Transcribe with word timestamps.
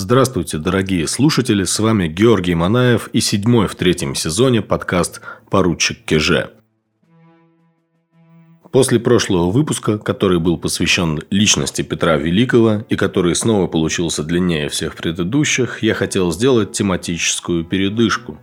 Здравствуйте, 0.00 0.58
дорогие 0.58 1.08
слушатели, 1.08 1.64
с 1.64 1.76
вами 1.80 2.06
Георгий 2.06 2.54
Манаев 2.54 3.08
и 3.12 3.18
седьмой 3.18 3.66
в 3.66 3.74
третьем 3.74 4.14
сезоне 4.14 4.62
подкаст 4.62 5.20
«Поручик 5.50 6.04
Кеже». 6.04 6.52
После 8.70 9.00
прошлого 9.00 9.50
выпуска, 9.50 9.98
который 9.98 10.38
был 10.38 10.56
посвящен 10.56 11.20
личности 11.30 11.82
Петра 11.82 12.16
Великого 12.16 12.84
и 12.88 12.94
который 12.94 13.34
снова 13.34 13.66
получился 13.66 14.22
длиннее 14.22 14.68
всех 14.68 14.94
предыдущих, 14.94 15.82
я 15.82 15.94
хотел 15.94 16.30
сделать 16.30 16.70
тематическую 16.70 17.64
передышку. 17.64 18.38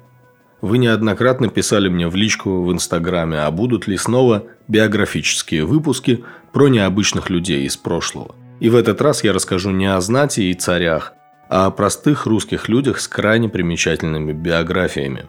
Вы 0.59 0.77
неоднократно 0.77 1.47
писали 1.47 1.87
мне 1.87 2.09
в 2.09 2.17
личку 2.17 2.63
в 2.63 2.73
Инстаграме, 2.73 3.37
а 3.39 3.49
будут 3.49 3.87
ли 3.87 3.95
снова 3.95 4.43
биографические 4.67 5.63
выпуски 5.63 6.25
про 6.51 6.67
необычных 6.67 7.29
людей 7.29 7.65
из 7.65 7.77
прошлого. 7.77 8.35
И 8.59 8.67
в 8.67 8.75
этот 8.75 8.99
раз 9.01 9.23
я 9.23 9.31
расскажу 9.31 9.71
не 9.71 9.85
о 9.85 10.01
знати 10.01 10.41
и 10.41 10.53
царях, 10.53 11.13
а 11.50 11.68
о 11.68 11.71
простых 11.71 12.26
русских 12.26 12.70
людях 12.70 12.99
с 12.99 13.08
крайне 13.08 13.49
примечательными 13.49 14.34
биографиями. 14.34 15.26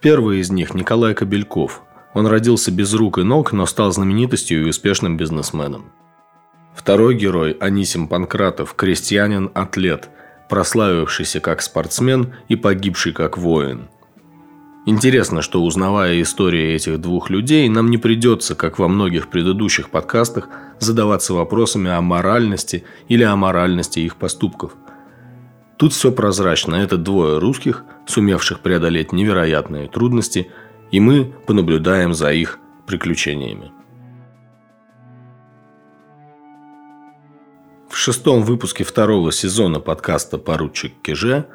Первый 0.00 0.40
из 0.40 0.50
них– 0.50 0.74
Николай 0.74 1.14
Кобельков. 1.14 1.82
Он 2.14 2.26
родился 2.26 2.70
без 2.70 2.94
рук 2.94 3.18
и 3.18 3.22
ног, 3.22 3.52
но 3.52 3.66
стал 3.66 3.92
знаменитостью 3.92 4.62
и 4.62 4.68
успешным 4.68 5.16
бизнесменом. 5.16 5.92
Второй 6.74 7.14
герой– 7.14 7.52
Анисим 7.60 8.06
Панкратов, 8.06 8.74
крестьянин-атлет, 8.74 10.08
прославившийся 10.48 11.40
как 11.40 11.62
спортсмен 11.62 12.34
и 12.48 12.56
погибший 12.56 13.12
как 13.12 13.36
воин– 13.36 13.88
Интересно, 14.90 15.42
что 15.42 15.62
узнавая 15.62 16.22
истории 16.22 16.72
этих 16.72 16.98
двух 16.98 17.28
людей, 17.28 17.68
нам 17.68 17.90
не 17.90 17.98
придется, 17.98 18.54
как 18.54 18.78
во 18.78 18.88
многих 18.88 19.28
предыдущих 19.28 19.90
подкастах, 19.90 20.48
задаваться 20.80 21.34
вопросами 21.34 21.90
о 21.90 22.00
моральности 22.00 22.84
или 23.08 23.22
о 23.22 23.36
моральности 23.36 24.00
их 24.00 24.16
поступков. 24.16 24.72
Тут 25.76 25.92
все 25.92 26.10
прозрачно. 26.10 26.74
Это 26.76 26.96
двое 26.96 27.38
русских, 27.38 27.84
сумевших 28.06 28.60
преодолеть 28.60 29.12
невероятные 29.12 29.88
трудности, 29.88 30.50
и 30.90 31.00
мы 31.00 31.32
понаблюдаем 31.46 32.14
за 32.14 32.32
их 32.32 32.58
приключениями. 32.86 33.70
В 37.88 37.96
шестом 37.96 38.42
выпуске 38.42 38.84
второго 38.84 39.32
сезона 39.32 39.80
подкаста 39.80 40.38
«Поручик 40.38 40.92
Кеже» 41.02 41.46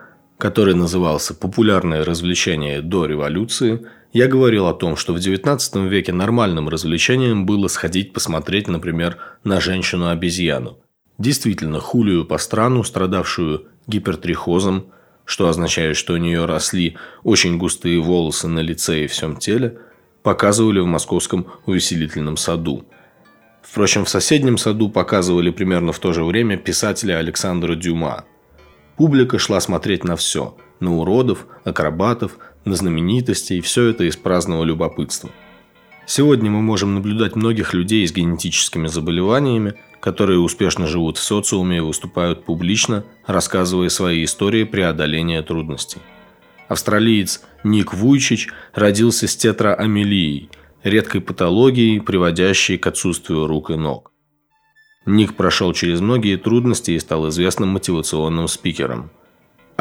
который 0.43 0.75
назывался 0.75 1.33
«Популярное 1.33 2.03
развлечение 2.03 2.81
до 2.81 3.05
революции», 3.05 3.85
я 4.13 4.27
говорил 4.27 4.67
о 4.67 4.73
том, 4.73 4.95
что 4.95 5.13
в 5.13 5.17
XIX 5.17 5.87
веке 5.87 6.13
нормальным 6.13 6.69
развлечением 6.69 7.45
было 7.45 7.67
сходить 7.67 8.13
посмотреть, 8.13 8.67
например, 8.67 9.17
на 9.43 9.59
женщину-обезьяну. 9.59 10.77
Действительно, 11.17 11.79
Хулию 11.79 12.23
по 12.23 12.37
страну, 12.37 12.83
страдавшую 12.83 13.65
гипертрихозом, 13.87 14.85
что 15.25 15.49
означает, 15.49 15.97
что 15.97 16.13
у 16.13 16.17
нее 16.17 16.45
росли 16.45 16.97
очень 17.23 17.57
густые 17.57 17.99
волосы 17.99 18.47
на 18.47 18.59
лице 18.59 19.03
и 19.03 19.07
всем 19.07 19.37
теле, 19.37 19.79
показывали 20.21 20.79
в 20.79 20.85
московском 20.85 21.47
увеселительном 21.65 22.37
саду. 22.37 22.85
Впрочем, 23.61 24.05
в 24.05 24.09
соседнем 24.09 24.57
саду 24.57 24.89
показывали 24.89 25.49
примерно 25.49 25.91
в 25.91 25.99
то 25.99 26.13
же 26.13 26.23
время 26.23 26.57
писателя 26.57 27.17
Александра 27.17 27.75
Дюма– 27.75 28.25
Публика 28.95 29.39
шла 29.39 29.59
смотреть 29.59 30.03
на 30.03 30.15
все– 30.15 30.55
на 30.83 30.97
уродов, 30.97 31.47
акробатов, 31.63 32.37
на 32.65 32.75
знаменитостей, 32.75 33.61
все 33.61 33.85
это 33.85 34.03
из 34.03 34.15
праздного 34.15 34.63
любопытства. 34.63 35.31
Сегодня 36.05 36.51
мы 36.51 36.61
можем 36.61 36.93
наблюдать 36.93 37.35
многих 37.35 37.73
людей 37.73 38.05
с 38.07 38.11
генетическими 38.11 38.87
заболеваниями, 38.87 39.75
которые 40.01 40.39
успешно 40.39 40.85
живут 40.85 41.17
в 41.17 41.23
социуме 41.23 41.77
и 41.77 41.79
выступают 41.79 42.43
публично, 42.43 43.05
рассказывая 43.25 43.87
свои 43.89 44.25
истории 44.25 44.65
преодоления 44.65 45.41
трудностей. 45.41 46.01
Австралиец 46.67 47.41
Ник 47.63 47.93
Вуйчич 47.93 48.49
родился 48.73 49.27
с 49.27 49.35
тетраамелией, 49.37 50.49
редкой 50.83 51.21
патологией, 51.21 52.01
приводящей 52.01 52.77
к 52.77 52.87
отсутствию 52.87 53.47
рук 53.47 53.69
и 53.69 53.75
ног. 53.75 54.11
Ник 55.05 55.35
прошел 55.35 55.73
через 55.73 56.01
многие 56.01 56.37
трудности 56.37 56.91
и 56.91 56.99
стал 56.99 57.29
известным 57.29 57.69
мотивационным 57.69 58.47
спикером. 58.47 59.11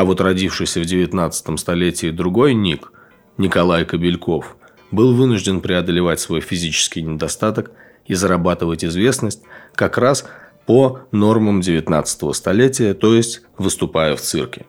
А 0.03 0.05
вот 0.05 0.21
родившийся 0.21 0.81
в 0.81 0.85
19 0.85 1.61
столетии 1.61 2.11
другой 2.11 2.55
Ник, 2.55 2.91
Николай 3.39 3.85
Кобельков, 3.85 4.57
был 4.91 5.15
вынужден 5.15 5.61
преодолевать 5.61 6.19
свой 6.19 6.41
физический 6.41 7.03
недостаток 7.03 7.71
и 8.07 8.15
зарабатывать 8.15 8.85
известность 8.85 9.43
как 9.77 9.99
раз 9.99 10.29
по 10.67 11.03
нормам 11.13 11.61
19 11.61 12.35
столетия, 12.35 12.95
то 12.95 13.15
есть 13.15 13.43
выступая 13.59 14.17
в 14.17 14.21
цирке. 14.21 14.67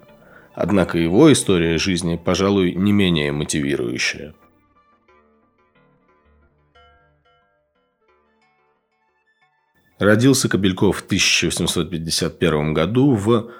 Однако 0.53 0.99
его 0.99 1.33
история 1.33 1.79
жизни, 1.79 2.21
пожалуй, 2.23 2.75
не 2.75 2.91
менее 2.91 3.31
мотивирующая– 3.31 4.35
Родился 10.03 10.49
Кобельков 10.49 10.97
в 10.97 11.05
1851 11.05 12.73
году 12.73 13.13
в 13.13 13.51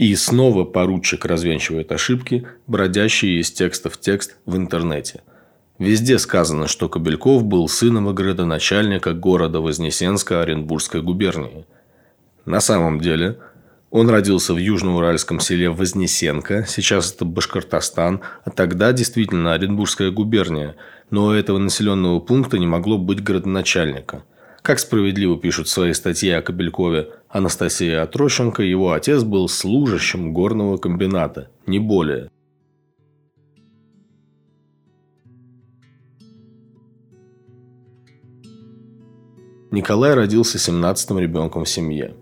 и 0.00 0.16
снова 0.16 0.64
поручик 0.64 1.26
развенчивает 1.26 1.92
ошибки, 1.92 2.46
бродящие 2.66 3.38
из 3.38 3.52
текста 3.52 3.90
в 3.90 4.00
текст 4.00 4.38
в 4.46 4.56
интернете. 4.56 5.20
Везде 5.78 6.18
сказано, 6.18 6.68
что 6.68 6.88
Кобельков 6.88 7.44
был 7.44 7.68
сыном 7.68 8.14
градоначальника 8.14 9.12
города 9.12 9.60
Вознесенска 9.60 10.40
Оренбургской 10.40 11.02
губернии. 11.02 11.66
На 12.46 12.60
самом 12.60 12.98
деле, 12.98 13.40
он 13.90 14.08
родился 14.08 14.54
в 14.54 14.56
южноуральском 14.56 15.38
селе 15.38 15.68
Вознесенка, 15.68 16.64
сейчас 16.66 17.12
это 17.12 17.26
Башкортостан, 17.26 18.22
а 18.46 18.50
тогда 18.50 18.94
действительно 18.94 19.52
Оренбургская 19.52 20.10
губерния, 20.10 20.76
но 21.10 21.26
у 21.26 21.32
этого 21.32 21.58
населенного 21.58 22.20
пункта 22.20 22.58
не 22.58 22.66
могло 22.66 22.96
быть 22.96 23.22
градоначальника– 23.22 24.24
как 24.62 24.78
справедливо 24.78 25.38
пишут 25.38 25.68
в 25.68 25.70
своей 25.70 25.94
статье 25.94 26.36
о 26.36 26.42
Кобелькове 26.42 27.08
Анастасия 27.30 28.02
Отрощенко, 28.02 28.64
его 28.64 28.92
отец 28.92 29.22
был 29.22 29.48
служащим 29.48 30.32
горного 30.32 30.78
комбината, 30.78 31.48
не 31.64 31.78
более. 31.78 32.28
Николай 39.70 40.14
родился 40.14 40.58
17-м 40.58 41.20
ребенком 41.20 41.64
в 41.64 41.68
семье. 41.68 42.14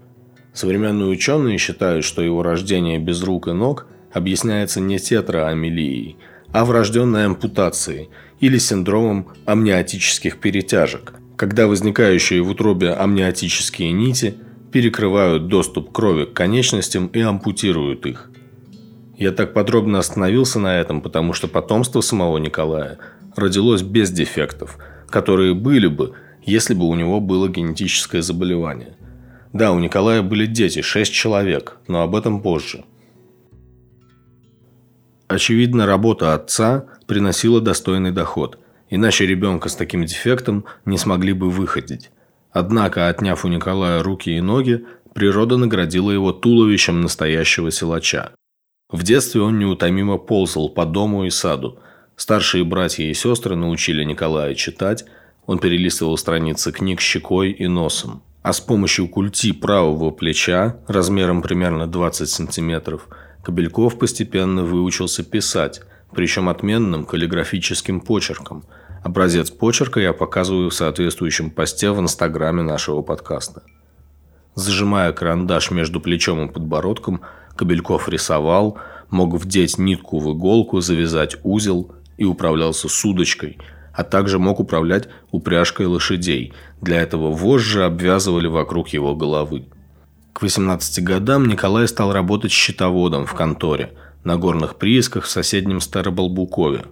Современные 0.53 1.09
ученые 1.09 1.57
считают, 1.57 2.05
что 2.05 2.21
его 2.21 2.43
рождение 2.43 2.99
без 2.99 3.23
рук 3.23 3.49
и 3.49 3.53
ног 3.53 3.87
объясняется 4.13 4.81
не 4.81 4.99
тетраамелией, 4.99 6.19
а 6.53 6.67
врожденной 6.67 7.25
ампутацией 7.25 8.11
или 8.41 8.59
синдромом 8.59 9.29
амниотических 9.47 10.39
перетяжек, 10.39 11.15
когда 11.37 11.67
возникающие 11.67 12.43
в 12.43 12.51
утробе 12.51 12.93
амниотические 12.93 13.93
нити 13.93 14.35
перекрывают 14.73 15.49
доступ 15.49 15.93
крови 15.93 16.25
к 16.25 16.33
конечностям 16.33 17.07
и 17.09 17.21
ампутируют 17.21 18.07
их. 18.07 18.31
Я 19.17 19.33
так 19.33 19.53
подробно 19.53 19.99
остановился 19.99 20.59
на 20.61 20.79
этом, 20.79 21.01
потому 21.01 21.33
что 21.33 21.49
потомство 21.49 22.01
самого 22.01 22.39
Николая 22.39 22.99
родилось 23.37 23.83
без 23.83 24.11
дефектов, 24.11 24.79
которые 25.11 25.55
были 25.55 25.89
бы, 25.89 26.13
если 26.43 26.75
бы 26.75 26.87
у 26.87 26.95
него 26.95 27.21
было 27.21 27.49
генетическое 27.49 28.23
заболевание. 28.23 28.97
Да, 29.53 29.73
у 29.73 29.79
Николая 29.79 30.23
были 30.23 30.47
дети, 30.47 30.83
шесть 30.83 31.13
человек, 31.13 31.79
но 31.89 32.03
об 32.03 32.15
этом 32.15 32.43
позже. 32.43 32.85
Очевидно, 35.27 35.87
работа 35.87 36.35
отца 36.35 36.87
приносила 37.07 37.61
достойный 37.61 38.13
доход– 38.13 38.59
Иначе 38.91 39.27
ребенка 39.27 39.69
с 39.69 39.77
таким 39.77 40.05
дефектом 40.05 40.65
не 40.85 40.97
смогли 40.97 41.33
бы 41.33 41.51
выходить. 41.51 42.11
Однако, 42.59 43.09
отняв 43.09 43.45
у 43.45 43.49
Николая 43.49 44.03
руки 44.03 44.37
и 44.37 44.41
ноги, 44.41 44.85
природа 45.15 45.57
наградила 45.57 46.11
его 46.11 46.33
туловищем 46.33 47.01
настоящего 47.01 47.71
силача. 47.71 48.33
В 48.91 49.05
детстве 49.05 49.43
он 49.43 49.61
неутомимо 49.61 50.19
ползал 50.19 50.69
по 50.69 50.85
дому 50.85 51.25
и 51.25 51.31
саду. 51.31 51.79
Старшие 52.17 52.65
братья 52.65 53.05
и 53.05 53.15
сестры 53.15 53.55
научили 53.55 54.03
Николая 54.03 54.57
читать, 54.57 55.05
он 55.47 55.61
перелистывал 55.61 56.19
страницы 56.19 56.73
книг 56.73 57.01
щекой 57.01 57.53
и 57.53 57.69
носом. 57.69 58.23
А 58.43 58.53
с 58.53 58.61
помощью 58.61 59.07
культи 59.07 59.53
правого 59.53 60.11
плеча, 60.11 60.79
размером 60.89 61.43
примерно 61.43 61.87
20 61.87 62.29
сантиметров, 62.29 63.07
Кобельков 63.45 64.01
постепенно 64.01 64.65
выучился 64.65 65.23
писать, 65.23 65.83
причем 66.13 66.49
отменным 66.49 67.07
каллиграфическим 67.07 68.01
почерком– 68.01 68.65
Образец 69.09 69.51
почерка 69.51 70.01
я 70.01 70.13
показываю 70.13 70.69
в 70.69 70.75
соответствующем 70.75 71.51
посте 71.51 71.93
в 71.93 71.99
инстаграме 71.99 72.63
нашего 72.63 73.01
подкаста. 73.01 73.63
Зажимая 74.55 75.15
карандаш 75.15 75.71
между 75.71 75.99
плечом 75.99 76.47
и 76.47 76.53
подбородком, 76.53 77.23
Кобельков 77.57 78.11
рисовал, 78.11 78.77
мог 79.09 79.33
вдеть 79.37 79.79
нитку 79.79 80.19
в 80.19 80.31
иголку, 80.37 80.83
завязать 80.83 81.39
узел 81.43 81.91
и 82.19 82.27
управлялся 82.27 82.91
с 82.91 83.05
удочкой, 83.07 83.57
а 83.95 84.05
также 84.05 84.39
мог 84.39 84.61
управлять 84.61 85.09
упряжкой 85.31 85.87
лошадей. 85.87 86.53
Для 86.83 87.01
этого 87.01 87.33
вожжи 87.33 87.83
обвязывали 87.83 88.47
вокруг 88.47 88.89
его 88.91 89.17
головы. 89.17 89.65
К 90.35 90.41
К 90.41 90.43
18 90.43 91.03
годам 91.03 91.49
Николай 91.49 91.89
стал 91.89 92.13
работать 92.13 92.53
счетоводом 92.53 93.25
в 93.25 93.33
конторе 93.33 93.95
на 94.23 94.37
горных 94.37 94.77
приисках 94.77 95.25
в 95.25 95.31
соседнем 95.31 95.81
Старобалбукове. 95.81 96.85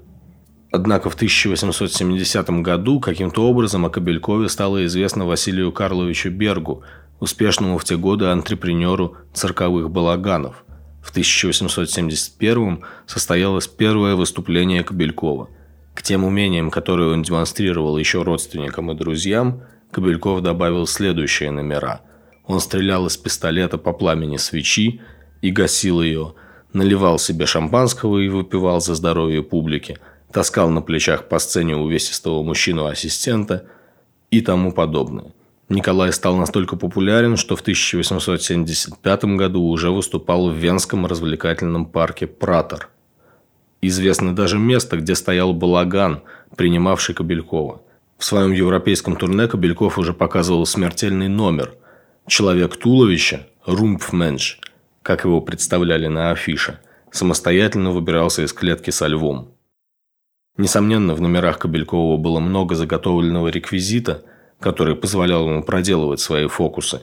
Однако 0.76 1.08
в 1.08 1.14
1870 1.14 2.50
году 2.60 3.00
каким-то 3.00 3.48
образом 3.48 3.86
о 3.86 3.90
Кобелькове 3.90 4.50
стало 4.50 4.84
известно 4.84 5.24
Василию 5.24 5.72
Карловичу 5.72 6.30
Бергу, 6.30 6.82
успешному 7.18 7.78
в 7.78 7.84
те 7.84 7.96
годы 7.96 8.26
антрепренеру 8.26 9.16
цирковых 9.32 9.90
балаганов. 9.90 10.64
В 11.02 11.10
1871 11.10 12.84
состоялось 13.06 13.66
первое 13.66 14.16
выступление 14.16 14.84
Кобелькова. 14.84 15.48
К 15.94 16.02
тем 16.02 16.24
умениям, 16.24 16.70
которые 16.70 17.12
он 17.12 17.22
демонстрировал 17.22 17.96
еще 17.96 18.22
родственникам 18.22 18.92
и 18.92 18.94
друзьям, 18.94 19.62
Кобельков 19.90 20.42
добавил 20.42 20.86
следующие 20.86 21.50
номера– 21.50 22.02
он 22.46 22.60
стрелял 22.60 23.06
из 23.06 23.16
пистолета 23.16 23.76
по 23.76 23.92
пламени 23.92 24.36
свечи 24.36 25.00
и 25.42 25.50
гасил 25.50 26.00
ее, 26.00 26.34
наливал 26.72 27.18
себе 27.18 27.46
шампанского 27.46 28.18
и 28.18 28.28
выпивал 28.28 28.80
за 28.80 28.94
здоровье 28.94 29.42
публики, 29.42 29.98
таскал 30.36 30.68
на 30.68 30.82
плечах 30.82 31.28
по 31.28 31.38
сцене 31.38 31.76
увесистого 31.76 32.42
мужчину-ассистента 32.42 33.64
и 34.30 34.42
тому 34.42 34.70
подобное. 34.70 35.32
Николай 35.70 36.12
стал 36.12 36.36
настолько 36.36 36.76
популярен, 36.76 37.38
что 37.38 37.56
в 37.56 37.62
1875 37.62 39.24
году 39.36 39.62
уже 39.62 39.90
выступал 39.90 40.50
в 40.50 40.54
Венском 40.54 41.06
развлекательном 41.06 41.86
парке 41.86 42.26
«Пратор». 42.26 42.90
Известно 43.80 44.36
даже 44.36 44.58
место, 44.58 44.98
где 44.98 45.14
стоял 45.14 45.54
балаган, 45.54 46.22
принимавший 46.54 47.14
Кобелькова. 47.14 47.80
В 48.18 48.24
своем 48.26 48.52
европейском 48.52 49.16
турне 49.16 49.48
Кобельков 49.48 49.98
уже 49.98 50.12
показывал 50.12 50.66
смертельный 50.66 51.28
номер– 51.28 51.72
Человек 52.28 52.76
туловища, 52.76 53.46
румпфменш, 53.66 54.58
как 55.02 55.24
его 55.24 55.40
представляли 55.40 56.08
на 56.08 56.32
афише, 56.32 56.80
самостоятельно 57.12 57.92
выбирался 57.92 58.42
из 58.42 58.52
клетки 58.52 58.90
со 58.90 59.06
львом. 59.06 59.55
Несомненно, 60.56 61.14
в 61.14 61.20
номерах 61.20 61.58
Кобелькова 61.58 62.16
было 62.16 62.40
много 62.40 62.74
заготовленного 62.74 63.48
реквизита, 63.48 64.24
который 64.58 64.96
позволял 64.96 65.48
ему 65.48 65.62
проделывать 65.62 66.20
свои 66.20 66.46
фокусы. 66.46 67.02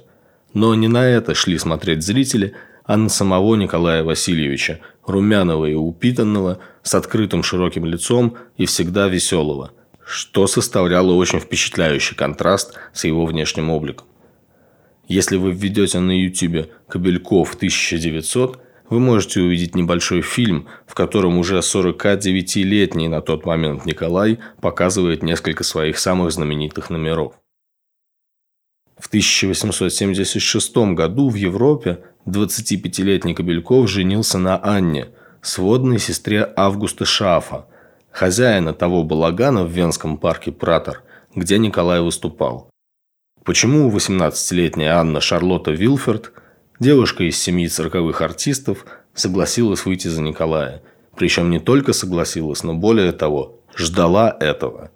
Но 0.53 0.73
не 0.73 0.87
на 0.87 1.05
это 1.05 1.35
шли 1.35 1.57
смотреть 1.59 2.03
зрители, 2.03 2.53
а 2.83 2.97
на 2.97 3.09
самого 3.09 3.55
Николая 3.55 4.03
Васильевича, 4.03 4.79
румяного 5.05 5.67
и 5.67 5.75
упитанного, 5.75 6.59
с 6.81 6.95
открытым 6.95 7.43
широким 7.43 7.85
лицом 7.85 8.37
и 8.57 8.65
всегда 8.65 9.07
веселого, 9.07 9.71
что 10.05 10.47
составляло 10.47 11.13
очень 11.13 11.39
впечатляющий 11.39 12.15
контраст 12.15 12.73
с 12.91 13.03
его 13.05 13.25
внешним 13.25 13.69
обликом. 13.69 14.07
Если 15.07 15.37
вы 15.37 15.51
введете 15.51 15.99
на 15.99 16.11
YouTube 16.11 16.69
«Кобельков 16.87 17.55
1900», 17.55 18.57
вы 18.89 18.99
можете 18.99 19.41
увидеть 19.41 19.75
небольшой 19.75 20.21
фильм, 20.21 20.67
в 20.85 20.93
котором 20.93 21.37
уже 21.37 21.59
49-летний 21.59 23.07
на 23.07 23.21
тот 23.21 23.45
момент 23.45 23.85
Николай 23.85 24.39
показывает 24.61 25.23
несколько 25.23 25.63
своих 25.63 25.97
самых 25.97 26.31
знаменитых 26.31 26.89
номеров. 26.89 27.33
В 28.97 29.07
1876 29.07 30.77
году 30.93 31.29
в 31.29 31.35
Европе 31.35 32.03
25-летний 32.25 33.33
Кобельков 33.33 33.89
женился 33.89 34.37
на 34.37 34.57
Анне, 34.63 35.07
сводной 35.41 35.99
сестре 35.99 36.51
Августа 36.55 37.03
Шафа, 37.03 37.67
хозяина 38.11 38.73
того 38.73 39.03
балагана 39.03 39.65
в 39.65 39.71
Венском 39.71 40.17
парке 40.17 40.51
Пратор, 40.51 41.03
где 41.35 41.57
Николай 41.57 41.99
выступал. 41.99 42.69
Почему 43.43 43.91
18-летняя 43.91 44.93
Анна 44.99 45.19
Шарлотта 45.19 45.71
Вилфорд, 45.71 46.31
девушка 46.79 47.23
из 47.23 47.37
семьи 47.37 47.67
цирковых 47.67 48.21
артистов, 48.21 48.85
согласилась 49.13 49.85
выйти 49.85 50.07
за 50.07 50.21
Николая? 50.21 50.81
Причем 51.15 51.49
не 51.49 51.59
только 51.59 51.93
согласилась, 51.93 52.63
но 52.63 52.73
более 52.73 53.11
того, 53.11 53.59
ждала 53.75 54.35
этого. 54.39 54.91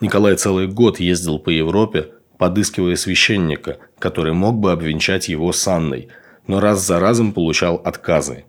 Николай 0.00 0.36
целый 0.36 0.66
год 0.66 1.00
ездил 1.00 1.38
по 1.38 1.50
Европе, 1.50 2.12
подыскивая 2.38 2.96
священника, 2.96 3.78
который 3.98 4.32
мог 4.32 4.56
бы 4.56 4.72
обвенчать 4.72 5.28
его 5.28 5.52
с 5.52 5.66
Анной, 5.66 6.08
но 6.46 6.60
раз 6.60 6.84
за 6.86 7.00
разом 7.00 7.32
получал 7.32 7.76
отказы. 7.76 8.44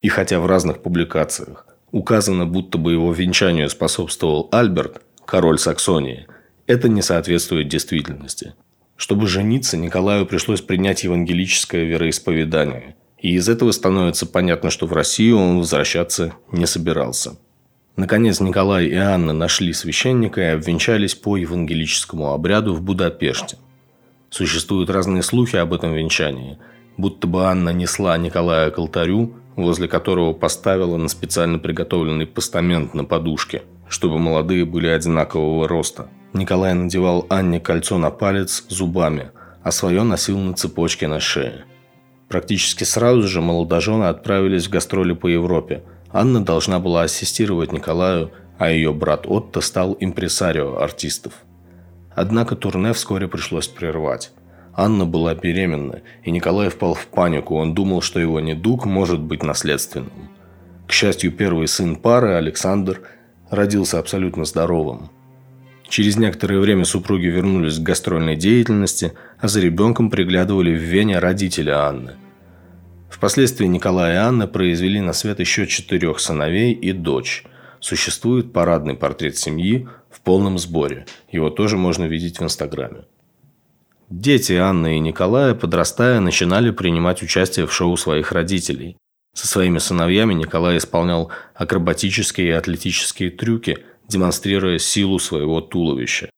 И 0.00 0.08
хотя 0.08 0.40
в 0.40 0.46
разных 0.46 0.82
публикациях 0.82 1.66
указано, 1.90 2.46
будто 2.46 2.76
бы 2.76 2.92
его 2.92 3.12
венчанию 3.12 3.68
способствовал 3.68 4.48
Альберт, 4.52 5.02
король 5.24 5.58
Саксонии– 5.58 6.26
это 6.66 6.88
не 6.88 7.02
соответствует 7.02 7.68
действительности. 7.68 8.54
Чтобы 8.96 9.26
жениться, 9.26 9.76
Николаю 9.76 10.24
пришлось 10.24 10.60
принять 10.60 11.04
евангелическое 11.04 11.84
вероисповедание. 11.84 12.96
И 13.18 13.34
из 13.34 13.48
этого 13.48 13.72
становится 13.72 14.26
понятно, 14.26 14.70
что 14.70 14.86
в 14.86 14.92
Россию 14.92 15.38
он 15.38 15.58
возвращаться 15.58 16.34
не 16.52 16.66
собирался. 16.66 17.36
Наконец 17.96 18.40
Николай 18.40 18.86
и 18.86 18.94
Анна 18.94 19.32
нашли 19.32 19.72
священника 19.72 20.40
и 20.40 20.54
обвенчались 20.54 21.14
по 21.14 21.36
евангелическому 21.36 22.32
обряду 22.32 22.74
в 22.74 22.82
Будапеште. 22.82 23.56
Существуют 24.30 24.90
разные 24.90 25.22
слухи 25.22 25.56
об 25.56 25.72
этом 25.72 25.94
венчании, 25.94 26.58
будто 26.96 27.26
бы 27.26 27.46
Анна 27.46 27.70
несла 27.70 28.16
Николая 28.18 28.70
к 28.70 28.78
алтарю, 28.78 29.34
возле 29.54 29.86
которого 29.86 30.32
поставила 30.32 30.96
на 30.96 31.08
специально 31.08 31.58
приготовленный 31.58 32.26
постамент 32.26 32.94
на 32.94 33.04
подушке, 33.04 33.62
чтобы 33.88 34.18
молодые 34.18 34.64
были 34.64 34.88
одинакового 34.88 35.68
роста– 35.68 36.08
Николай 36.34 36.74
надевал 36.74 37.26
Анне 37.30 37.60
кольцо 37.60 37.96
на 37.96 38.10
палец 38.10 38.64
зубами, 38.68 39.30
а 39.62 39.70
свое 39.70 40.02
носил 40.02 40.38
на 40.38 40.54
цепочке 40.54 41.06
на 41.06 41.20
шее. 41.20 41.64
Практически 42.28 42.82
сразу 42.82 43.22
же 43.28 43.40
молодожены 43.40 44.04
отправились 44.04 44.66
в 44.66 44.70
гастроли 44.70 45.12
по 45.12 45.28
Европе. 45.28 45.84
Анна 46.12 46.44
должна 46.44 46.80
была 46.80 47.02
ассистировать 47.02 47.70
Николаю, 47.70 48.32
а 48.58 48.70
ее 48.70 48.92
брат 48.92 49.26
Отто 49.28 49.60
стал 49.60 49.96
импресарио 50.00 50.78
артистов. 50.78 51.34
Однако 52.16 52.56
турне 52.56 52.92
вскоре 52.92 53.28
пришлось 53.28 53.68
прервать. 53.68 54.32
Анна 54.74 55.06
была 55.06 55.36
беременна, 55.36 56.02
и 56.24 56.32
Николай 56.32 56.68
впал 56.68 56.94
в 56.94 57.06
панику. 57.06 57.54
Он 57.54 57.74
думал, 57.74 58.00
что 58.00 58.18
его 58.18 58.40
недуг 58.40 58.86
может 58.86 59.20
быть 59.20 59.44
наследственным. 59.44 60.30
К 60.88 60.92
счастью, 60.92 61.30
первый 61.30 61.68
сын 61.68 61.94
пары, 61.94 62.34
Александр, 62.34 63.02
родился 63.50 64.00
абсолютно 64.00 64.44
здоровым. 64.44 65.10
Через 65.88 66.16
некоторое 66.16 66.58
время 66.60 66.84
супруги 66.84 67.26
вернулись 67.26 67.78
к 67.78 67.82
гастрольной 67.82 68.36
деятельности, 68.36 69.12
а 69.38 69.48
за 69.48 69.60
ребенком 69.60 70.10
приглядывали 70.10 70.70
в 70.74 70.80
Вене 70.80 71.18
родители 71.18 71.70
Анны. 71.70 72.14
Впоследствии 73.10 73.66
Николай 73.66 74.14
и 74.14 74.16
Анна 74.16 74.46
произвели 74.46 75.00
на 75.00 75.12
свет 75.12 75.40
еще 75.40 75.66
четырех 75.66 76.18
сыновей 76.18 76.72
и 76.72 76.92
дочь. 76.92 77.44
Существует 77.80 78.52
парадный 78.52 78.94
портрет 78.94 79.36
семьи 79.36 79.86
в 80.10 80.20
полном 80.20 80.58
сборе. 80.58 81.06
Его 81.30 81.50
тоже 81.50 81.76
можно 81.76 82.04
видеть 82.06 82.40
в 82.40 82.42
Инстаграме. 82.42 83.04
Дети 84.10 84.54
Анны 84.54 84.96
и 84.96 85.00
Николая, 85.00 85.54
подрастая, 85.54 86.20
начинали 86.20 86.70
принимать 86.70 87.22
участие 87.22 87.66
в 87.66 87.72
шоу 87.72 87.96
своих 87.96 88.32
родителей. 88.32 88.96
Со 89.34 89.46
своими 89.46 89.78
сыновьями 89.78 90.34
Николай 90.34 90.78
исполнял 90.78 91.30
акробатические 91.54 92.48
и 92.48 92.52
атлетические 92.52 93.30
трюки– 93.30 93.78
демонстрируя 94.08 94.78
силу 94.78 95.18
своего 95.18 95.60
туловища. 95.60 96.30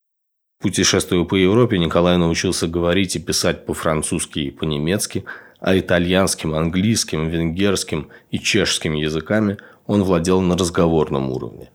Путешествуя 0.61 1.25
по 1.25 1.35
Европе, 1.35 1.79
Николай 1.79 2.17
научился 2.17 2.67
говорить 2.67 3.17
и 3.17 3.21
писать 3.21 3.67
по-французски 3.67 4.41
и 4.41 4.51
по-немецки, 4.51 5.25
а 5.61 5.79
итальянским, 5.79 6.55
английским, 6.55 7.29
венгерским 7.29 8.09
и 8.31 8.39
чешским 8.39 8.95
языками 8.95 9.59
он 9.87 10.03
владел 10.03 10.41
на 10.41 10.57
разговорном 10.57 11.31
уровне. 11.31 11.71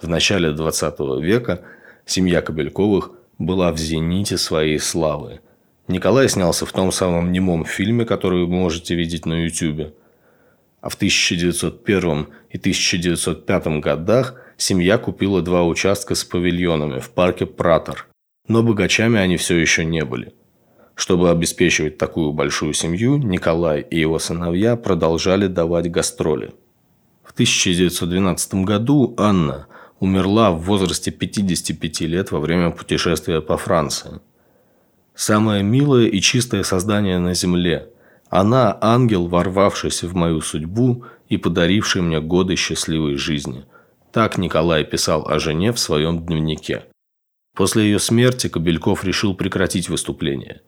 В 0.00 0.08
начале 0.08 0.50
XX 0.50 1.20
века 1.22 1.62
семья 2.04 2.40
Кобельковых 2.40 3.10
была 3.38 3.70
в 3.72 3.78
зените 3.78 4.38
своей 4.38 4.78
славы. 4.78 5.40
Николай 5.88 6.28
снялся 6.28 6.66
в 6.66 6.72
том 6.72 6.90
самом 6.90 7.32
немом 7.32 7.64
фильме, 7.64 8.04
который 8.04 8.40
вы 8.44 8.48
можете 8.48 8.94
видеть 8.94 9.26
на 9.26 9.44
YouTube. 9.44 9.94
А 10.80 10.88
в 10.88 10.94
1901 10.94 12.26
и 12.50 12.58
1905 12.58 13.66
годах– 13.80 14.40
семья 14.56 14.98
купила 14.98 15.42
два 15.42 15.64
участка 15.64 16.14
с 16.14 16.24
павильонами 16.24 17.00
в 17.00 17.10
парке 17.10 17.46
Пратор, 17.46 18.06
но 18.48 18.62
богачами 18.62 19.18
они 19.18 19.36
все 19.36 19.56
еще 19.56 19.84
не 19.84 20.04
были. 20.04 20.34
Чтобы 20.94 21.30
обеспечивать 21.30 21.98
такую 21.98 22.32
большую 22.32 22.72
семью, 22.72 23.18
Николай 23.18 23.82
и 23.82 23.98
его 23.98 24.18
сыновья 24.18 24.76
продолжали 24.76 25.46
давать 25.46 25.90
гастроли. 25.90 26.54
В 27.22 27.32
1912 27.32 28.54
году 28.64 29.14
Анна 29.18 29.66
умерла 30.00 30.52
в 30.52 30.62
возрасте 30.62 31.10
55 31.10 32.00
лет 32.02 32.32
во 32.32 32.40
время 32.40 32.70
путешествия 32.70 33.42
по 33.42 33.58
Франции. 33.58 34.20
Самое 35.14 35.62
милое 35.62 36.06
и 36.06 36.20
чистое 36.20 36.62
создание 36.62 37.18
на 37.18 37.34
земле. 37.34 37.88
Она– 38.28 38.76
ангел, 38.80 39.28
ворвавшийся 39.28 40.08
в 40.08 40.14
мою 40.14 40.40
судьбу 40.40 41.04
и 41.28 41.36
подаривший 41.36 42.02
мне 42.02 42.20
годы 42.20 42.56
счастливой 42.56 43.16
жизни– 43.16 43.64
так 44.16 44.38
Николай 44.38 44.82
писал 44.82 45.28
о 45.28 45.38
жене 45.38 45.72
в 45.72 45.78
своем 45.78 46.24
дневнике. 46.24 46.84
После 47.54 47.82
ее 47.82 47.98
смерти 47.98 48.48
Кобельков 48.48 49.04
решил 49.04 49.34
прекратить 49.34 49.90
выступление. 49.90 50.62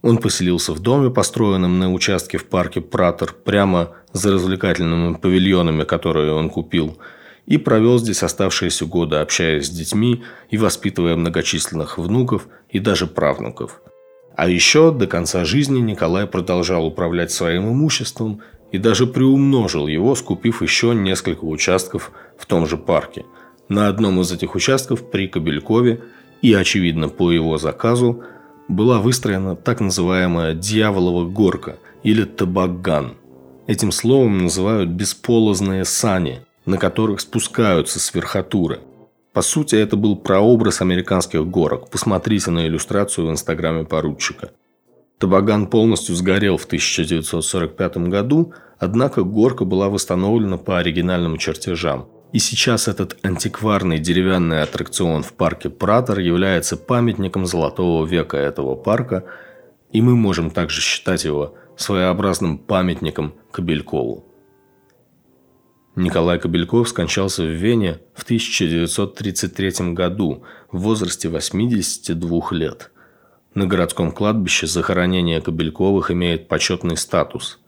Он 0.00 0.16
поселился 0.16 0.72
в 0.72 0.80
доме, 0.80 1.10
построенном 1.10 1.78
на 1.78 1.92
участке 1.92 2.38
в 2.38 2.46
парке 2.46 2.80
Пратер, 2.80 3.34
прямо 3.34 3.90
за 4.14 4.32
развлекательными 4.32 5.16
павильонами, 5.16 5.84
которые 5.84 6.32
он 6.32 6.48
купил, 6.48 6.96
и 7.44 7.58
провел 7.58 7.98
здесь 7.98 8.22
оставшиеся 8.22 8.86
годы, 8.86 9.16
общаясь 9.16 9.66
с 9.66 9.70
детьми 9.70 10.22
и 10.48 10.56
воспитывая 10.56 11.16
многочисленных 11.16 11.98
внуков 11.98 12.48
и 12.70 12.78
даже 12.78 13.06
правнуков. 13.06 13.82
А 14.36 14.48
еще 14.48 14.90
до 14.90 15.06
конца 15.06 15.44
жизни 15.44 15.80
Николай 15.80 16.26
продолжал 16.26 16.86
управлять 16.86 17.30
своим 17.30 17.68
имуществом 17.68 18.40
и 18.72 18.78
даже 18.78 19.06
приумножил 19.06 19.86
его, 19.86 20.14
скупив 20.14 20.62
еще 20.62 20.94
несколько 20.94 21.44
участков 21.44 22.10
в 22.36 22.46
том 22.46 22.66
же 22.66 22.76
парке. 22.76 23.24
На 23.68 23.88
одном 23.88 24.20
из 24.20 24.32
этих 24.32 24.54
участков 24.54 25.10
при 25.10 25.28
Кобелькове 25.28 26.02
и, 26.42 26.52
очевидно, 26.54 27.08
по 27.08 27.30
его 27.30 27.58
заказу– 27.58 28.22
была 28.68 29.00
выстроена 29.00 29.56
так 29.56 29.80
называемая 29.80 30.54
«дьяволова 30.54 31.28
горка» 31.28 31.76
или 32.02 32.24
«табаган». 32.24 33.14
Этим 33.66 33.92
словом 33.92 34.38
называют 34.38 34.90
бесполозные 34.90 35.84
сани, 35.84 36.40
на 36.66 36.78
которых 36.78 37.20
спускаются 37.20 37.98
с 37.98 38.14
верхотуры. 38.14 38.80
По 39.32 39.42
сути, 39.42 39.76
это 39.76 39.96
был 39.96 40.16
прообраз 40.16 40.80
американских 40.80 41.46
горок. 41.46 41.90
Посмотрите 41.90 42.50
на 42.50 42.66
иллюстрацию 42.66 43.26
в 43.26 43.30
инстаграме 43.30 43.84
поручика. 43.84 44.50
Табаган 45.18 45.66
полностью 45.66 46.14
сгорел 46.14 46.56
в 46.56 46.64
1945 46.66 47.96
году, 48.08 48.52
однако 48.78 49.22
горка 49.22 49.64
была 49.64 49.88
восстановлена 49.88 50.58
по 50.58 50.78
оригинальным 50.78 51.38
чертежам– 51.38 52.08
и 52.32 52.38
сейчас 52.38 52.88
этот 52.88 53.16
антикварный 53.22 53.98
деревянный 53.98 54.62
аттракцион 54.62 55.22
в 55.22 55.32
парке 55.32 55.70
Пратер 55.70 56.18
является 56.18 56.76
памятником 56.76 57.46
золотого 57.46 58.04
века 58.04 58.36
этого 58.36 58.74
парка, 58.74 59.24
и 59.90 60.02
мы 60.02 60.16
можем 60.16 60.50
также 60.50 60.80
считать 60.80 61.24
его 61.24 61.54
своеобразным 61.76 62.58
памятником 62.58 63.34
Кобелькову. 63.52 64.24
Николай 65.94 66.38
Кобельков 66.38 66.90
скончался 66.90 67.42
в 67.42 67.50
Вене 67.50 68.00
в 68.14 68.24
1933 68.24 69.94
году 69.94 70.44
в 70.70 70.80
возрасте 70.80 71.30
82 71.30 72.50
лет. 72.50 72.90
На 73.56 73.66
городском 73.66 74.12
кладбище 74.12 74.66
захоронение 74.66 75.40
Кобельковых 75.40 76.10
имеет 76.10 76.46
почетный 76.46 76.98
статус. 76.98 77.58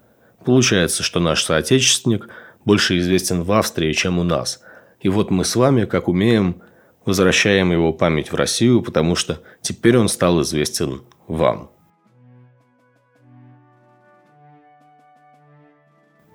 Получается, 0.45 1.03
что 1.03 1.19
наш 1.19 1.43
соотечественник– 1.43 2.29
больше 2.67 2.99
известен 2.99 3.43
в 3.43 3.53
Австрии, 3.53 3.95
чем 3.95 4.19
у 4.19 4.23
нас. 4.23 4.63
И 5.01 5.09
вот 5.09 5.31
мы 5.31 5.47
с 5.47 5.57
вами, 5.57 5.87
как 5.87 6.07
умеем, 6.07 6.61
возвращаем 7.07 7.73
его 7.73 7.95
память 7.95 8.31
в 8.31 8.35
Россию, 8.35 8.83
потому 8.83 9.17
что 9.17 9.41
теперь 9.63 9.97
он 9.97 10.11
стал 10.11 10.43
известен 10.43 11.01
вам. 11.27 11.71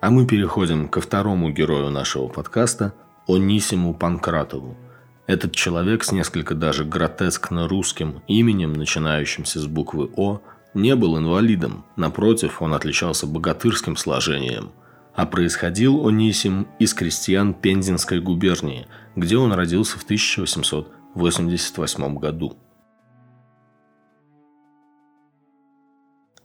А 0.02 0.10
мы 0.10 0.26
переходим 0.26 0.90
ко 0.90 1.00
второму 1.00 1.52
герою 1.52 1.92
нашего 1.92 2.28
подкаста– 2.28 2.94
Онисиму 3.28 3.94
Панкратову. 3.94 4.76
Этот 5.26 5.56
человек 5.56 6.04
с 6.04 6.12
несколько 6.12 6.54
даже 6.54 6.84
гротескно 6.84 7.68
русским 7.68 8.22
именем, 8.28 8.74
начинающимся 8.74 9.60
с 9.60 9.68
буквы 9.68 10.10
«О», 10.16 10.42
не 10.74 10.96
был 10.96 11.18
инвалидом. 11.18 11.86
Напротив, 11.96 12.62
он 12.62 12.74
отличался 12.74 13.28
богатырским 13.28 13.96
сложением– 13.96 14.72
а 15.16 15.26
происходил 15.26 16.08
Онисим 16.08 16.68
из 16.80 16.94
крестьян 16.94 17.54
Пензенской 17.54 18.20
губернии, 18.20 18.88
где 19.16 19.38
он 19.38 19.54
родился 19.54 19.98
в 20.00 20.04
1888 20.04 22.18
году. 22.18 22.58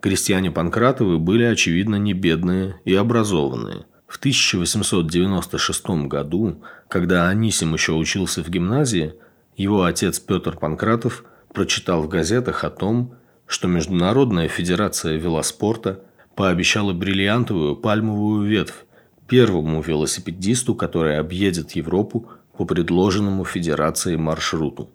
Крестьяне 0.00 0.52
Панкратовы 0.52 1.18
были, 1.18 1.44
очевидно, 1.44 1.96
не 1.96 2.12
бедные 2.12 2.78
и 2.84 2.94
образованные. 2.94 3.86
В 4.08 4.16
1896 4.16 5.86
году, 6.08 6.62
когда 6.88 7.28
Анисим 7.28 7.74
еще 7.74 7.92
учился 7.92 8.42
в 8.42 8.48
гимназии, 8.48 9.14
его 9.54 9.84
отец 9.84 10.18
Петр 10.18 10.56
Панкратов 10.56 11.24
прочитал 11.52 12.02
в 12.02 12.08
газетах 12.08 12.64
о 12.64 12.70
том, 12.70 13.14
что 13.46 13.68
Международная 13.68 14.48
федерация 14.48 15.18
велоспорта 15.18 16.02
пообещала 16.34 16.94
бриллиантовую 16.94 17.76
пальмовую 17.76 18.48
ветвь 18.48 18.86
первому 19.26 19.82
велосипедисту, 19.82 20.74
который 20.74 21.18
объедет 21.18 21.72
Европу 21.72 22.30
по 22.56 22.64
предложенному 22.64 23.44
Федерацией 23.44 24.16
маршруту. 24.16 24.88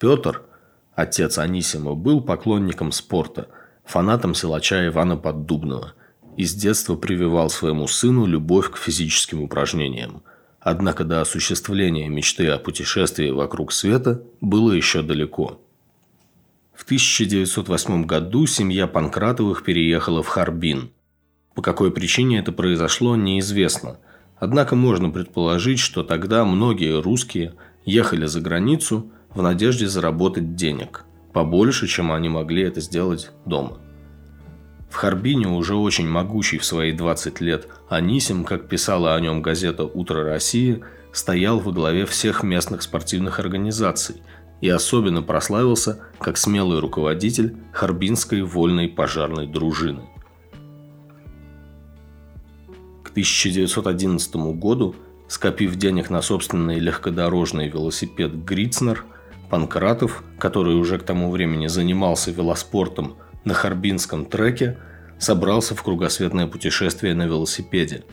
Петр, 0.00 0.40
отец 0.94 1.36
Анисима, 1.36 1.94
был 1.94 2.22
поклонником 2.22 2.92
спорта, 2.92 3.48
фанатом 3.84 4.34
силача 4.34 4.86
Ивана 4.86 5.18
Поддубного 5.18 5.92
и 6.36 6.44
с 6.44 6.54
детства 6.54 6.96
прививал 6.96 7.50
своему 7.50 7.86
сыну 7.86 8.26
любовь 8.26 8.70
к 8.70 8.76
физическим 8.76 9.42
упражнениям. 9.42 10.22
Однако 10.60 11.04
до 11.04 11.20
осуществления 11.20 12.08
мечты 12.08 12.48
о 12.48 12.58
путешествии 12.58 13.30
вокруг 13.30 13.72
света 13.72 14.22
было 14.40 14.72
еще 14.72 15.02
далеко– 15.02 15.60
в 16.82 16.84
1908 16.84 18.06
году 18.06 18.44
семья 18.46 18.88
Панкратовых 18.88 19.62
переехала 19.62 20.22
в 20.22 20.26
Харбин. 20.26 20.90
По 21.54 21.62
какой 21.62 21.92
причине 21.92 22.40
это 22.40 22.50
произошло, 22.50 23.14
неизвестно. 23.14 23.98
Однако 24.38 24.74
можно 24.74 25.08
предположить, 25.10 25.78
что 25.78 26.02
тогда 26.02 26.44
многие 26.44 27.00
русские 27.00 27.54
ехали 27.84 28.26
за 28.26 28.40
границу 28.40 29.12
в 29.32 29.42
надежде 29.42 29.86
заработать 29.86 30.56
денег. 30.56 31.04
Побольше, 31.32 31.86
чем 31.86 32.10
они 32.10 32.28
могли 32.28 32.62
это 32.62 32.80
сделать 32.80 33.30
дома. 33.46 33.78
В 34.92 34.94
Харбине 34.94 35.48
уже 35.48 35.74
очень 35.74 36.06
могучий 36.08 36.58
в 36.58 36.64
свои 36.64 36.92
20 36.92 37.40
лет 37.40 37.66
Анисим, 37.88 38.44
как 38.44 38.68
писала 38.68 39.14
о 39.14 39.20
нем 39.20 39.42
газета 39.42 39.84
«Утро 39.84 40.22
России», 40.22 40.84
стоял 41.12 41.58
во 41.58 41.72
главе 41.72 42.06
всех 42.06 42.44
местных 42.44 42.82
спортивных 42.82 43.40
организаций– 43.40 44.22
и 44.62 44.68
особенно 44.68 45.22
прославился 45.22 45.98
как 46.18 46.38
смелый 46.38 46.80
руководитель 46.80 47.56
Харбинской 47.72 48.42
вольной 48.42 48.88
пожарной 48.88 49.46
дружины. 49.48 50.08
К 53.02 53.10
1911 53.10 54.36
году, 54.54 54.94
скопив 55.26 55.74
денег 55.74 56.10
на 56.10 56.22
собственный 56.22 56.78
легкодорожный 56.78 57.68
велосипед 57.68 58.44
«Грицнер», 58.44 59.04
Панкратов, 59.50 60.24
который 60.38 60.76
уже 60.76 60.98
к 60.98 61.02
тому 61.02 61.30
времени 61.30 61.66
занимался 61.66 62.30
велоспортом 62.30 63.16
на 63.44 63.54
Харбинском 63.54 64.24
треке, 64.24 64.78
собрался 65.18 65.74
в 65.74 65.82
кругосветное 65.82 66.46
путешествие 66.46 67.14
на 67.14 67.26
велосипеде. 67.26 68.04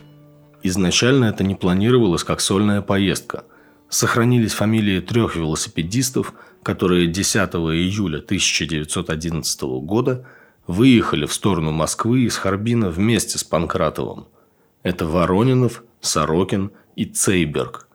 Изначально 0.62 1.26
это 1.26 1.44
не 1.44 1.54
планировалось 1.54 2.24
как 2.24 2.40
сольная 2.40 2.82
поездка– 2.82 3.44
Сохранились 3.90 4.52
фамилии 4.52 5.00
трех 5.00 5.34
велосипедистов, 5.34 6.32
которые 6.62 7.08
10 7.08 7.36
июля 7.36 8.18
1911 8.18 9.62
года 9.82 10.24
выехали 10.68 11.26
в 11.26 11.32
сторону 11.32 11.72
Москвы 11.72 12.20
из 12.20 12.36
Харбина 12.36 12.88
вместе 12.88 13.36
с 13.36 13.42
Панкратовым. 13.42 14.28
Это 14.84 15.06
Воронинов, 15.06 15.82
Сорокин 16.00 16.70
и 16.94 17.04
Цейберг. 17.04 17.88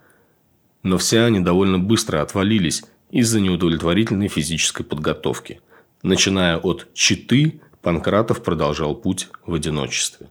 Но 0.84 0.98
все 0.98 1.22
они 1.22 1.40
довольно 1.40 1.80
быстро 1.80 2.22
отвалились 2.22 2.84
из-за 3.10 3.40
неудовлетворительной 3.40 4.28
физической 4.28 4.84
подготовки. 4.84 5.62
Начиная 6.06 6.58
от 6.58 6.88
Читы, 6.94 7.62
Панкратов 7.82 8.44
продолжал 8.44 8.94
путь 8.94 9.28
в 9.44 9.56
одиночестве. 9.56 10.28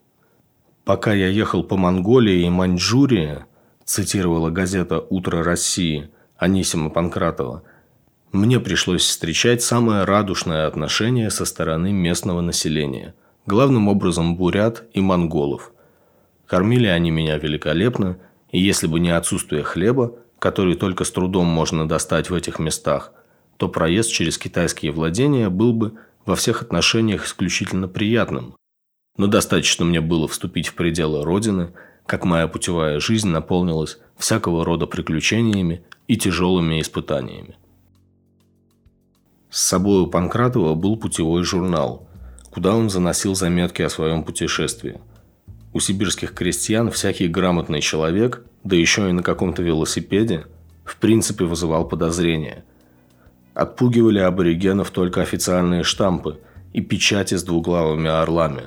Пока 0.85 1.13
я 1.13 1.27
ехал 1.27 1.65
по 1.65 1.77
Монголии 1.77 2.47
и 2.47 2.49
Маньчжурии, 2.49 3.45
цитировала 3.85 4.51
газета 4.51 5.05
«Утро 5.11 5.43
России» 5.43 6.11
Анисима 6.37 6.91
Панкратова, 6.91 7.65
мне 8.31 8.61
пришлось 8.61 9.03
встречать 9.03 9.63
самое 9.63 10.05
радушное 10.05 10.69
отношение 10.69 11.29
со 11.29 11.45
стороны 11.45 11.93
местного 11.93 12.41
населения, 12.41 13.17
главным 13.45 13.89
образом 13.89 14.37
бурят 14.37 14.85
и 14.93 15.01
монголов. 15.01 15.73
Кормили 16.47 16.87
они 16.87 17.11
меня 17.11 17.37
великолепно, 17.37 18.19
и 18.53 18.61
если 18.61 18.87
бы 18.87 19.01
не 19.01 19.11
отсутствие 19.11 19.65
хлеба, 19.65 20.15
который 20.39 20.77
только 20.77 21.03
с 21.03 21.11
трудом 21.11 21.47
можно 21.47 21.89
достать 21.89 22.31
в 22.31 22.35
этих 22.35 22.61
местах, 22.61 23.13
то 23.57 23.69
проезд 23.69 24.11
через 24.11 24.39
китайские 24.39 24.93
владения 24.93 25.49
был 25.49 25.73
бы 25.73 25.95
во 26.27 26.37
всех 26.37 26.63
отношениях 26.63 27.27
исключительно 27.27 27.89
приятным. 27.89 28.57
Но 29.17 29.27
достаточно 29.27 29.85
мне 29.85 30.01
было 30.01 30.27
вступить 30.29 30.69
в 30.69 30.75
пределы 30.75 31.25
Родины– 31.25 31.73
как 32.07 32.25
моя 32.25 32.49
путевая 32.49 33.01
жизнь 33.01 33.29
наполнилась 33.29 33.99
всякого 34.17 34.65
рода 34.65 34.87
приключениями 34.87 35.83
и 36.07 36.17
тяжелыми 36.17 36.81
испытаниями. 36.81 37.57
С 39.51 39.61
собой 39.61 40.03
у 40.03 40.07
Панкратова 40.07 40.75
был 40.75 40.97
путевой 40.97 41.45
журнал, 41.45 42.07
куда 42.51 42.75
он 42.75 42.91
заносил 42.91 43.35
заметки 43.35 43.83
о 43.83 43.89
своем 43.89 44.25
путешествии. 44.25 45.01
У 45.73 45.81
сибирских 45.81 46.35
крестьян 46.35 46.91
всякий 46.91 47.29
грамотный 47.29 47.81
человек, 47.81 48.45
да 48.65 48.77
еще 48.77 49.09
и 49.09 49.13
на 49.13 49.23
каком-то 49.23 49.63
велосипеде, 49.63 50.47
в 50.85 50.97
принципе 50.99 51.45
вызывал 51.45 51.89
подозрения. 51.89 52.65
Отпугивали 53.55 54.19
аборигенов 54.19 54.91
только 54.91 55.23
официальные 55.23 55.85
штампы 55.85 56.41
и 56.73 56.81
печати 56.81 57.37
с 57.37 57.45
двуглавыми 57.45 58.11
орлами. 58.11 58.65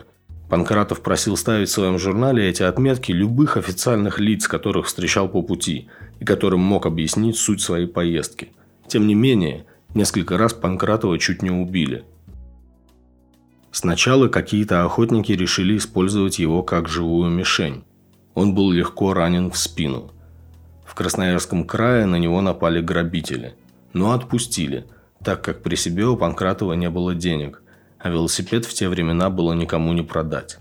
Панкратов 0.50 1.02
просил 1.02 1.36
ставить 1.36 1.68
в 1.68 1.74
своем 1.74 2.00
журнале 2.00 2.48
эти 2.48 2.64
отметки 2.64 3.12
любых 3.12 3.58
официальных 3.58 4.20
лиц, 4.20 4.48
которых 4.48 4.86
встречал 4.86 5.28
по 5.28 5.42
пути, 5.42 5.90
и 6.22 6.26
которым 6.26 6.62
мог 6.62 6.86
объяснить 6.86 7.38
суть 7.38 7.62
своей 7.62 7.88
поездки. 7.88 8.50
Тем 8.88 9.08
не 9.08 9.14
менее, 9.14 9.66
несколько 9.94 10.38
раз 10.38 10.54
Панкратова 10.54 11.20
чуть 11.20 11.42
не 11.42 11.52
убили. 11.52 12.06
Сначала 13.72 14.30
какие-то 14.30 14.86
охотники 14.86 15.34
решили 15.34 15.76
использовать 15.76 16.40
его 16.40 16.64
как 16.64 16.88
живую 16.88 17.30
мишень. 17.30 17.84
Он 18.34 18.56
был 18.56 18.72
легко 18.72 19.14
ранен 19.14 19.52
в 19.52 19.58
спину. 19.58 20.12
В 20.86 20.96
Красноярском 20.96 21.66
крае 21.66 22.06
на 22.06 22.16
него 22.16 22.40
напали 22.40 22.80
грабители, 22.82 23.56
но 23.98 24.14
отпустили, 24.14 24.86
так 25.24 25.44
как 25.44 25.64
при 25.64 25.76
себе 25.76 26.06
у 26.06 26.16
Панкратова 26.16 26.74
не 26.74 26.90
было 26.90 27.16
денег, 27.16 27.62
а 28.00 28.10
велосипед 28.10 28.66
в 28.66 28.74
те 28.74 28.88
времена 28.88 29.30
было 29.30 29.54
никому 29.54 29.94
не 29.94 30.04
продать. 30.04 30.60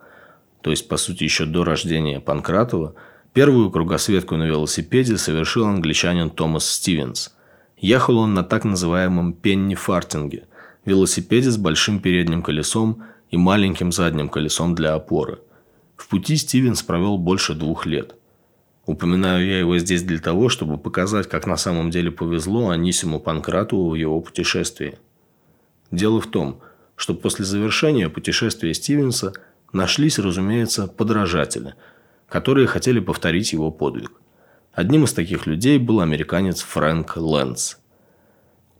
то 0.61 0.69
есть, 0.71 0.87
по 0.87 0.97
сути, 0.97 1.23
еще 1.23 1.45
до 1.45 1.63
рождения 1.63 2.19
Панкратова, 2.19 2.93
первую 3.33 3.71
кругосветку 3.71 4.35
на 4.35 4.43
велосипеде 4.43 5.17
совершил 5.17 5.65
англичанин 5.65 6.29
Томас 6.29 6.69
Стивенс. 6.69 7.33
Ехал 7.77 8.17
он 8.17 8.33
на 8.33 8.43
так 8.43 8.65
называемом 8.65 9.31
пенни-фартинге– 9.33 10.47
велосипеде 10.85 11.51
с 11.51 11.57
большим 11.57 11.99
передним 11.99 12.41
колесом– 12.41 13.03
и 13.29 13.37
маленьким 13.37 13.91
задним 13.91 14.29
колесом 14.29 14.75
для 14.75 14.93
опоры. 14.93 15.39
В 15.95 16.07
пути 16.07 16.35
Стивенс 16.35 16.83
провел 16.83 17.17
больше 17.17 17.53
двух 17.53 17.85
лет. 17.85 18.15
Упоминаю 18.87 19.45
я 19.45 19.59
его 19.59 19.77
здесь 19.77 20.01
для 20.01 20.17
того, 20.17 20.49
чтобы 20.49 20.79
показать, 20.79 21.29
как 21.29 21.45
на 21.45 21.57
самом 21.57 21.91
деле 21.91 22.09
повезло 22.09 22.69
Анисиму 22.69 23.19
Панкратову 23.19 23.91
в 23.91 23.95
его 23.95 24.19
путешествии. 24.21 24.97
Дело 25.91 26.19
в 26.19 26.25
том, 26.25 26.61
что 26.95 27.13
после 27.13 27.45
завершения 27.45 28.09
путешествия 28.09 28.73
Стивенса 28.73 29.33
нашлись, 29.71 30.17
разумеется, 30.17 30.87
подражатели, 30.87 31.75
которые 32.27 32.65
хотели 32.65 32.99
повторить 32.99 33.53
его 33.53 33.69
подвиг. 33.69 34.13
Одним 34.73 35.03
из 35.03 35.13
таких 35.13 35.45
людей 35.45 35.77
был 35.77 36.01
американец 36.01 36.61
Фрэнк 36.61 37.17
Лэнс. 37.17 37.77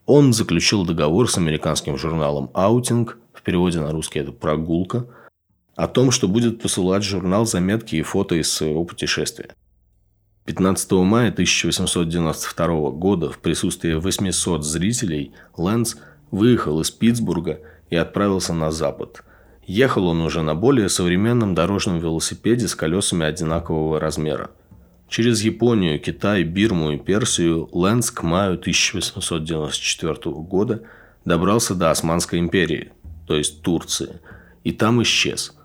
Он 0.08 0.34
заключил 0.34 0.86
договор 0.86 1.30
с 1.30 1.38
американским 1.38 1.98
журналом 1.98 2.50
«Аутинг» 2.54 3.20
переводе 3.48 3.80
на 3.80 3.94
русский 3.94 4.20
это 4.20 4.34
«прогулка», 4.34 5.08
о 5.78 5.88
том, 5.88 6.12
что 6.12 6.28
будет 6.28 6.62
посылать 6.62 7.04
журнал 7.04 7.46
заметки 7.46 7.96
и 7.96 8.02
фото 8.02 8.36
из 8.36 8.52
своего 8.52 8.84
путешествия. 8.84 9.56
15 10.48 10.92
мая 10.94 11.30
1892 11.30 12.92
года 12.92 13.30
в 13.30 13.40
присутствии 13.40 13.94
800 13.94 14.64
зрителей 14.64 15.34
Лэнс 15.58 15.98
выехал 16.32 16.80
из 16.80 16.90
Питтсбурга 16.90 17.60
и 17.90 17.98
отправился 17.98 18.54
на 18.54 18.72
запад. 18.72 19.26
Ехал 19.66 20.08
он 20.08 20.22
уже 20.22 20.42
на 20.44 20.56
более 20.56 20.88
современном 20.88 21.54
дорожном 21.54 22.00
велосипеде 22.00 22.70
с 22.70 22.76
колесами 22.76 23.26
одинакового 23.26 24.00
размера. 24.00 24.52
Через 25.10 25.42
Японию, 25.42 26.00
Китай, 26.00 26.44
Бирму 26.44 26.92
и 26.92 26.98
Персию 26.98 27.68
Лэнс 27.74 28.10
к 28.12 28.24
маю 28.24 28.54
1894 28.54 30.32
года 30.32 30.84
добрался 31.26 31.76
до 31.76 31.92
Османской 31.92 32.40
империи, 32.40 32.94
то 33.28 33.36
есть 33.36 33.64
Турции, 33.64 34.22
и 34.64 34.72
там 34.72 35.04
исчез. 35.04 35.58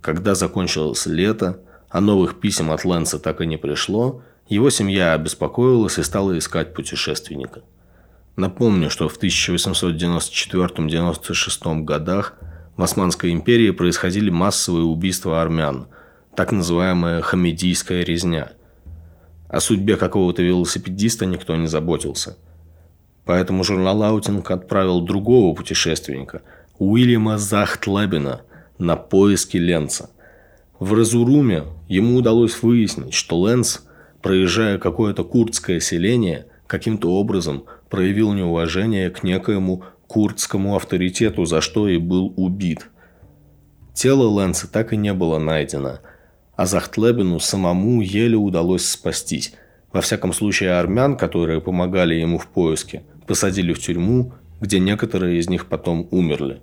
Когда 0.00 0.36
закончилось 0.36 1.06
лето, 1.06 1.58
а 1.92 2.00
новых 2.00 2.40
писем 2.40 2.72
от 2.72 2.84
Лэнса 2.84 3.20
так 3.20 3.40
и 3.40 3.46
не 3.46 3.56
пришло, 3.56 4.20
его 4.48 4.70
семья 4.70 5.12
обеспокоилась 5.12 5.98
и 5.98 6.02
стала 6.02 6.36
искать 6.36 6.74
путешественника. 6.74 7.60
Напомню, 8.34 8.90
что 8.90 9.08
в 9.08 9.16
1894-96 9.22 11.82
годах 11.82 12.34
в 12.76 12.82
Османской 12.82 13.30
империи 13.30 13.70
происходили 13.70 14.30
массовые 14.30 14.84
убийства 14.84 15.40
армян, 15.40 15.86
так 16.34 16.50
называемая 16.50 17.20
хамедийская 17.20 18.02
резня. 18.02 18.50
О 19.48 19.60
судьбе 19.60 19.96
какого-то 19.96 20.42
велосипедиста 20.42 21.26
никто 21.26 21.54
не 21.54 21.68
заботился– 21.68 22.36
Поэтому 23.24 23.62
журнал 23.62 24.02
«Аутинг» 24.02 24.50
отправил 24.50 25.00
другого 25.00 25.54
путешественника, 25.54 26.42
Уильяма 26.78 27.38
Захтлебена, 27.38 28.42
на 28.78 28.96
поиски 28.96 29.56
Ленца. 29.56 30.10
В 30.82 30.94
Разуруме 30.94 31.62
ему 31.86 32.16
удалось 32.16 32.60
выяснить, 32.60 33.14
что 33.14 33.46
Ленц, 33.46 33.82
проезжая 34.20 34.78
какое-то 34.78 35.22
курдское 35.22 35.78
селение, 35.78 36.46
каким-то 36.66 37.12
образом 37.12 37.66
проявил 37.88 38.32
неуважение 38.32 39.08
к 39.10 39.22
некоему 39.22 39.84
курдскому 40.08 40.74
авторитету, 40.74 41.44
за 41.44 41.60
что 41.60 41.86
и 41.86 41.98
был 41.98 42.34
убит. 42.36 42.90
Тело 43.94 44.40
Ленца 44.40 44.66
так 44.66 44.92
и 44.92 44.96
не 44.96 45.14
было 45.14 45.38
найдено, 45.38 46.00
а 46.56 46.66
Захтлебену 46.66 47.38
самому 47.38 48.00
еле 48.00 48.36
удалось 48.36 48.84
спастись. 48.84 49.54
Во 49.92 50.00
всяком 50.00 50.32
случае, 50.32 50.72
армян, 50.72 51.16
которые 51.16 51.60
помогали 51.60 52.16
ему 52.16 52.38
в 52.38 52.48
поиске– 52.48 53.04
посадили 53.28 53.72
в 53.72 53.78
тюрьму, 53.78 54.32
где 54.60 54.80
некоторые 54.80 55.38
из 55.38 55.48
них 55.48 55.66
потом 55.66 56.08
умерли. 56.10 56.60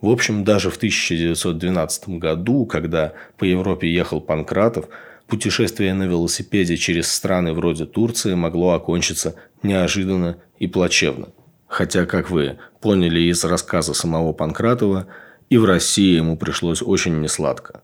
В 0.00 0.10
общем, 0.10 0.44
даже 0.44 0.70
в 0.70 0.76
1912 0.76 2.08
году, 2.10 2.66
когда 2.66 3.14
по 3.36 3.44
Европе 3.44 3.92
ехал 3.92 4.20
Панкратов, 4.20 4.86
путешествие 5.26 5.92
на 5.94 6.04
велосипеде 6.04 6.76
через 6.76 7.10
страны 7.10 7.52
вроде 7.52 7.84
Турции 7.84 8.34
могло 8.34 8.72
окончиться 8.72 9.34
неожиданно 9.62 10.38
и 10.58 10.66
плачевно. 10.66 11.28
Хотя, 11.66 12.06
как 12.06 12.30
вы 12.30 12.58
поняли 12.80 13.20
из 13.20 13.44
рассказа 13.44 13.92
самого 13.92 14.32
Панкратова, 14.32 15.06
и 15.50 15.58
в 15.58 15.64
России 15.64 16.16
ему 16.16 16.36
пришлось 16.36 16.82
очень 16.82 17.20
несладко. 17.20 17.82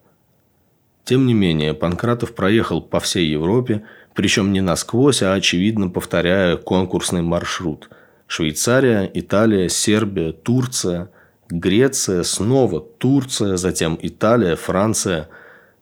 Тем 1.05 1.27
не 1.27 1.35
менее, 1.35 1.75
Панкратов 1.75 2.35
проехал 2.35 2.81
по 2.81 3.01
всей 3.01 3.27
Европе, 3.27 3.85
причем 4.15 4.53
не 4.53 4.61
насквозь, 4.61 5.23
а 5.23 5.35
очевидно 5.35 5.91
повторяя 5.91 6.57
конкурсный 6.57 7.23
маршрут– 7.23 7.91
Швейцария, 8.27 9.11
Италия, 9.13 9.69
Сербия, 9.69 10.33
Турция, 10.33 11.11
Греция, 11.51 12.23
снова 12.23 12.81
Турция, 12.81 13.57
затем 13.57 13.99
Италия, 14.01 14.57
Франция, 14.57 15.29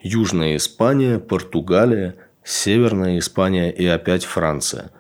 Южная 0.01 0.57
Испания, 0.57 1.19
Португалия, 1.19 2.17
Северная 2.45 3.19
Испания 3.19 3.71
и 3.71 3.87
опять 3.87 4.25
Франция. 4.25 4.91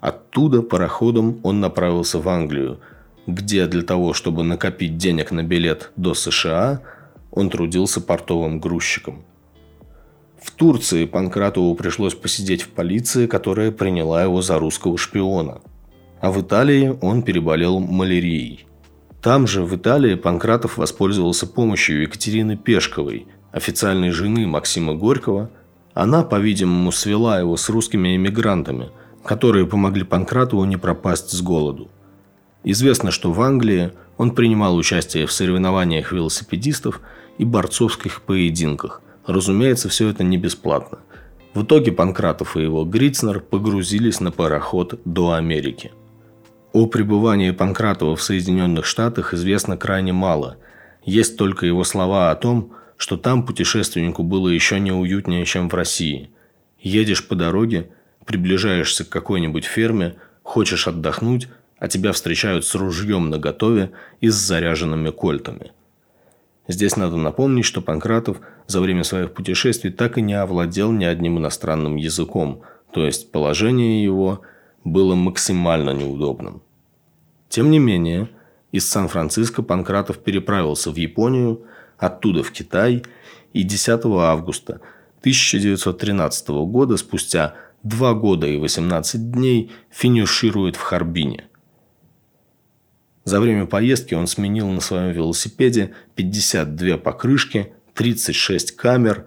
Оттуда 0.00 0.62
пароходом 0.62 1.40
он 1.42 1.60
направился 1.60 2.18
в 2.18 2.28
Англию, 2.28 2.80
где 3.26 3.66
для 3.66 3.82
того, 3.82 4.12
чтобы 4.12 4.42
накопить 4.42 4.96
денег 4.96 5.30
на 5.30 5.42
билет 5.42 5.92
до 5.96 6.14
США, 6.14 6.82
он 7.30 7.50
трудился 7.50 8.00
портовым 8.00 8.60
грузчиком. 8.60 9.24
В 10.40 10.50
Турции 10.50 11.06
Панкратову 11.06 11.74
пришлось 11.74 12.14
посидеть 12.14 12.62
в 12.62 12.68
полиции, 12.68 13.26
которая 13.26 13.70
приняла 13.70 14.22
его 14.22 14.42
за 14.42 14.58
русского 14.58 14.98
шпиона– 14.98 15.60
а 16.20 16.30
в 16.30 16.40
Италии 16.40 16.96
он 17.02 17.22
переболел 17.22 17.78
малярией. 17.78 18.65
Там 19.26 19.48
же, 19.48 19.64
в 19.64 19.74
Италии, 19.74 20.14
Панкратов 20.14 20.78
воспользовался 20.78 21.48
помощью 21.48 22.02
Екатерины 22.02 22.56
Пешковой, 22.56 23.26
официальной 23.50 24.12
жены 24.12 24.46
Максима 24.46 24.94
Горького. 24.94 25.50
Она, 25.94 26.22
по-видимому, 26.22 26.92
свела 26.92 27.40
его 27.40 27.56
с 27.56 27.68
русскими 27.68 28.14
эмигрантами, 28.14 28.90
которые 29.24 29.66
помогли 29.66 30.04
Панкратову 30.04 30.64
не 30.64 30.76
пропасть 30.76 31.30
с 31.30 31.42
голоду. 31.42 31.90
Известно, 32.62 33.10
что 33.10 33.32
в 33.32 33.40
Англии 33.40 33.90
Он 34.16 34.30
принимал 34.30 34.76
участие 34.76 35.26
в 35.26 35.32
соревнованиях 35.32 36.12
велосипедистов 36.12 37.00
и 37.36 37.44
борцовских 37.44 38.22
поединках. 38.22 39.02
Разумеется, 39.26 39.88
все 39.88 40.08
это 40.08 40.22
не 40.22 40.38
бесплатно. 40.38 41.00
В 41.52 41.64
итоге 41.64 41.90
Панкратов 41.90 42.56
и 42.56 42.62
его 42.62 42.84
Грицнер 42.84 43.40
погрузились 43.40 44.20
на 44.20 44.30
пароход 44.30 45.00
до 45.04 45.32
Америки. 45.32 45.90
О 46.72 46.86
пребывании 46.86 47.52
Панкратова 47.52 48.16
в 48.16 48.22
Соединенных 48.22 48.84
Штатах 48.84 49.32
известно 49.34 49.76
крайне 49.76 50.12
мало. 50.12 50.58
Есть 51.04 51.36
только 51.36 51.66
его 51.66 51.84
слова 51.84 52.30
о 52.30 52.36
том, 52.36 52.72
что 52.96 53.16
там 53.16 53.46
путешественнику 53.46 54.22
было 54.22 54.48
еще 54.48 54.80
неуютнее, 54.80 55.44
чем 55.44 55.68
в 55.68 55.74
России. 55.74 56.30
Едешь 56.80 57.26
по 57.26 57.34
дороге, 57.34 57.90
приближаешься 58.24 59.04
к 59.04 59.08
какой-нибудь 59.08 59.64
ферме, 59.64 60.16
хочешь 60.42 60.88
отдохнуть, 60.88 61.48
а 61.78 61.88
тебя 61.88 62.12
встречают 62.12 62.64
с 62.64 62.74
ружьем 62.74 63.30
наготове 63.30 63.92
и 64.20 64.28
с 64.28 64.34
заряженными 64.34 65.10
кольтами. 65.10 65.72
Здесь 66.68 66.96
надо 66.96 67.16
напомнить, 67.16 67.64
что 67.64 67.80
Панкратов 67.80 68.40
за 68.66 68.80
время 68.80 69.04
своих 69.04 69.32
путешествий 69.32 69.92
так 69.92 70.18
и 70.18 70.22
не 70.22 70.34
овладел 70.34 70.90
ни 70.90 71.04
одним 71.04 71.38
иностранным 71.38 71.96
языком, 71.96 72.62
то 72.92 73.04
есть 73.04 73.30
положение 73.30 74.02
его 74.02 74.42
было 74.86 75.14
максимально 75.14 75.90
неудобным. 75.90 76.62
Тем 77.48 77.70
не 77.70 77.78
менее, 77.78 78.30
из 78.72 78.88
Сан-Франциско 78.88 79.62
Панкратов 79.62 80.18
переправился 80.18 80.90
в 80.90 80.96
Японию, 80.96 81.62
оттуда 81.98 82.42
в 82.42 82.52
Китай, 82.52 83.02
и 83.52 83.62
10 83.62 84.04
августа 84.04 84.80
1913 85.20 86.48
года, 86.48 86.96
спустя 86.96 87.54
2 87.82 88.14
года 88.14 88.46
и 88.46 88.56
18 88.58 89.30
дней, 89.30 89.72
финиширует 89.90 90.76
в 90.76 90.80
Харбине– 90.80 91.48
за 93.26 93.40
время 93.40 93.66
поездки 93.66 94.14
он 94.14 94.28
сменил 94.28 94.68
на 94.68 94.80
своем 94.80 95.10
велосипеде 95.10 95.94
52 96.14 96.96
покрышки, 96.96 97.72
36 97.94 98.76
камер, 98.76 99.24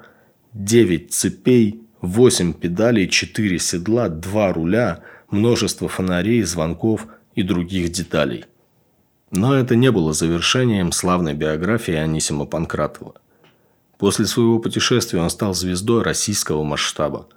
9 0.54 1.12
цепей, 1.12 1.82
8 2.00 2.54
педалей, 2.54 3.10
4 3.10 3.60
седла, 3.60 4.08
2 4.08 4.54
руля, 4.54 5.04
множество 5.32 5.88
фонарей, 5.88 6.42
звонков 6.44 7.08
и 7.36 7.44
других 7.44 7.92
деталей. 7.92 8.46
Но 9.32 9.56
это 9.56 9.76
не 9.76 9.92
было 9.92 10.14
завершением 10.14 10.92
славной 10.92 11.34
биографии 11.34 11.94
Анисима 11.94 12.46
Панкратова. 12.46 13.16
После 13.98 14.26
своего 14.26 14.60
путешествия 14.60 15.20
он 15.20 15.30
стал 15.30 15.54
звездой 15.54 16.04
российского 16.04 16.64
масштаба. 16.64 17.28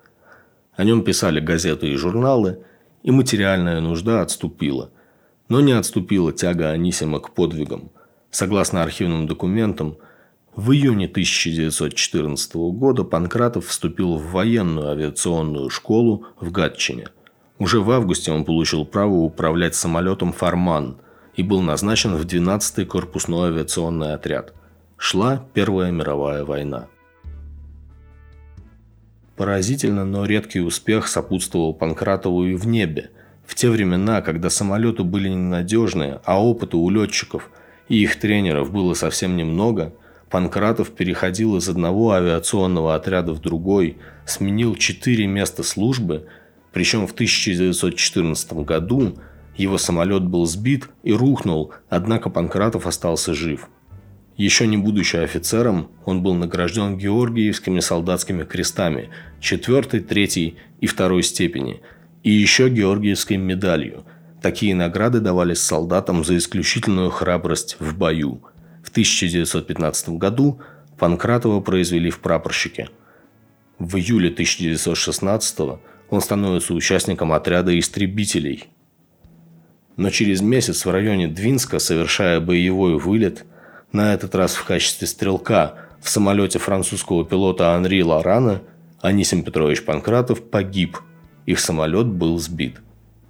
О 0.75 0.85
нем 0.85 1.05
писали 1.05 1.41
газеты 1.41 1.89
и 1.89 1.97
журналы, 1.97 2.61
и 3.03 3.11
материальная 3.11 3.81
нужда 3.81 4.23
отступила– 4.23 4.91
но 5.53 5.61
не 5.61 5.73
отступила 5.73 6.33
тяга 6.33 6.71
Анисима 6.71 7.21
к 7.21 7.35
подвигам. 7.35 7.91
Согласно 8.31 8.83
архивным 8.83 9.27
документам, 9.27 9.99
в 10.57 10.73
июне 10.73 11.05
1914 11.05 12.55
года 12.55 13.05
Панкратов 13.05 13.67
вступил 13.67 14.17
в 14.17 14.31
военную 14.31 14.89
авиационную 14.89 15.69
школу 15.69 16.27
в 16.41 16.51
Гатчине. 16.51 17.09
Уже 17.63 17.79
в 17.79 17.93
августе 17.93 18.33
он 18.33 18.45
получил 18.45 18.85
право 18.85 19.13
управлять 19.13 19.77
самолетом 19.77 20.33
«Фарман» 20.33 20.97
и 21.37 21.45
был 21.45 21.63
назначен 21.63 22.17
в 22.17 22.27
12-й 22.27 22.85
корпусной 22.87 23.51
авиационный 23.51 24.15
отряд. 24.15 24.53
Шла 24.97 25.47
Первая 25.55 25.93
мировая 25.93 26.45
война. 26.45 26.89
Поразительно, 29.37 30.05
но 30.05 30.25
редкий 30.25 30.59
успех 30.59 31.07
сопутствовал 31.07 31.73
Панкратову 31.73 32.45
и 32.47 32.57
в 32.57 32.67
небе– 32.67 33.11
в 33.47 33.55
те 33.55 33.71
времена, 33.71 34.23
когда 34.23 34.51
самолеты 34.51 35.05
были 35.05 35.29
ненадежные, 35.29 36.21
а 36.25 36.43
опыта 36.45 36.77
у 36.79 36.91
летчиков 36.91 37.49
и 37.89 38.03
их 38.03 38.19
тренеров 38.19 38.73
было 38.73 38.95
совсем 38.95 39.37
немного, 39.37 39.93
Панкратов 40.31 40.91
переходил 40.91 41.57
из 41.59 41.69
одного 41.69 42.13
авиационного 42.13 42.97
отряда 42.97 43.33
в 43.33 43.41
другой, 43.41 43.99
сменил 44.25 44.75
четыре 44.75 45.27
места 45.27 45.63
службы, 45.63 46.27
причем 46.73 47.07
в 47.07 47.13
1914 47.13 48.53
году 48.65 49.19
его 49.57 49.79
самолет 49.79 50.25
был 50.25 50.47
сбит 50.47 50.89
и 51.03 51.13
рухнул, 51.13 51.73
однако 51.89 52.31
Панкратов 52.31 52.87
остался 52.87 53.35
жив. 53.35 53.69
Еще 54.37 54.67
не 54.67 54.79
будучи 54.79 55.17
офицером, 55.17 55.89
он 56.07 56.23
был 56.23 56.35
награжден 56.35 56.97
Георгиевскими 56.97 57.81
солдатскими 57.81 58.45
крестами 58.45 59.11
4, 59.41 60.01
3 60.01 60.57
и 60.81 60.89
2 60.89 61.23
степени– 61.23 61.81
и 62.23 62.31
еще 62.31 62.69
Георгиевской 62.69 63.37
медалью. 63.37 64.05
Такие 64.41 64.75
награды 64.75 65.21
давались 65.21 65.61
солдатам 65.61 66.25
за 66.25 66.37
исключительную 66.37 67.11
храбрость 67.11 67.77
в 67.79 67.97
бою. 67.97 68.43
В 68.83 68.91
1915 68.91 70.11
году 70.11 70.61
Панкратова 70.99 71.61
произвели 71.61 72.11
в 72.11 72.21
прапорщике. 72.21 72.89
В 73.79 73.97
июле 73.97 74.31
1916 74.31 75.81
он 76.13 76.21
становится 76.21 76.75
участником 76.75 77.33
отряда 77.33 77.77
истребителей. 77.77 78.67
Но 79.97 80.11
через 80.11 80.41
месяц 80.41 80.85
в 80.85 80.91
районе 80.91 81.27
Двинска, 81.27 81.81
совершая 81.81 82.39
боевой 82.39 82.97
вылет, 82.97 83.45
на 83.91 84.15
этот 84.15 84.37
раз 84.37 84.55
в 84.55 84.65
качестве 84.65 85.09
стрелка 85.09 85.75
в 86.01 86.09
самолете 86.09 86.61
французского 86.61 87.25
пилота 87.25 87.75
Анри 87.75 88.03
Лорана, 88.03 88.63
Анисим 89.01 89.43
Петрович 89.43 89.85
Панкратов 89.85 90.49
погиб– 90.49 90.99
их 91.47 91.59
самолет 91.59 92.07
был 92.07 92.39
сбит. 92.39 92.81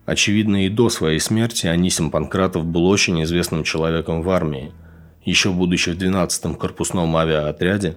Очевидно, 0.05 0.67
и 0.67 0.69
до 0.69 0.89
своей 0.91 1.19
смерти 1.19 1.67
Анисим 1.67 2.11
Панкратов 2.11 2.65
был 2.65 2.87
очень 2.87 3.23
известным 3.23 3.65
человеком 3.65 4.23
в 4.23 4.31
армии. 4.31 4.73
Еще 5.25 5.51
будучи 5.51 5.91
в 5.91 5.97
12-м 5.97 6.57
корпусном 6.57 7.17
авиаотряде, 7.17 7.97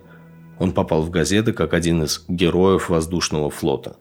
он 0.59 0.71
попал 0.71 1.01
в 1.01 1.09
газеты 1.09 1.51
как 1.51 1.73
один 1.73 2.03
из 2.03 2.23
героев 2.27 2.89
воздушного 2.89 3.49
флота. 3.49 3.97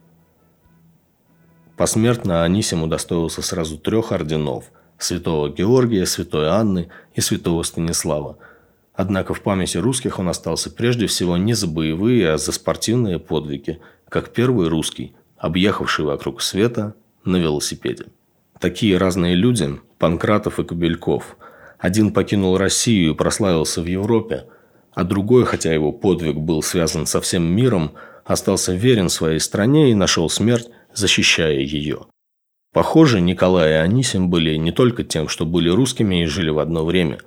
Посмертно 1.76 2.44
Анисим 2.44 2.82
удостоился 2.82 3.42
сразу 3.42 3.78
трех 3.78 4.12
орденов– 4.12 4.70
Святого 4.98 5.50
Георгия, 5.50 6.06
Святой 6.06 6.48
Анны 6.48 6.88
и 7.14 7.20
Святого 7.20 7.62
Станислава. 7.62 8.38
Однако 8.94 9.34
в 9.34 9.40
памяти 9.40 9.78
русских 9.78 10.20
он 10.20 10.28
остался 10.28 10.70
прежде 10.70 11.08
всего 11.08 11.36
не 11.36 11.54
за 11.54 11.66
боевые, 11.66 12.30
а 12.30 12.38
за 12.38 12.52
спортивные 12.52 13.18
подвиги, 13.18 13.80
как 14.08 14.32
первый 14.32 14.68
русский, 14.68 15.14
объехавший 15.36 16.04
вокруг 16.04 16.42
света 16.42 16.94
на 17.24 17.36
велосипеде. 17.36 18.06
Такие 18.60 18.96
разные 18.96 19.34
люди– 19.34 19.80
Панкратов 19.98 20.60
и 20.60 20.64
Кобельков. 20.64 21.36
Один 21.78 22.12
покинул 22.12 22.56
Россию 22.56 23.12
и 23.12 23.14
прославился 23.14 23.82
в 23.82 23.86
Европе, 23.86 24.46
а 24.92 25.02
другой, 25.02 25.44
хотя 25.44 25.72
его 25.72 25.92
подвиг 25.92 26.36
был 26.36 26.62
связан 26.62 27.06
со 27.06 27.20
всем 27.20 27.42
миром, 27.44 27.92
остался 28.24 28.72
верен 28.74 29.08
своей 29.08 29.40
стране 29.40 29.90
и 29.90 29.94
нашел 29.94 30.30
смерть, 30.30 30.68
защищая 30.94 31.60
ее. 31.60 32.06
Похоже, 32.72 33.20
Николай 33.20 33.70
и 33.70 33.74
Анисим 33.74 34.30
были 34.30 34.56
не 34.56 34.72
только 34.72 35.04
тем, 35.04 35.28
что 35.28 35.46
были 35.46 35.68
русскими 35.68 36.22
и 36.22 36.26
жили 36.26 36.50
в 36.50 36.58
одно 36.58 36.84
время. 36.84 37.18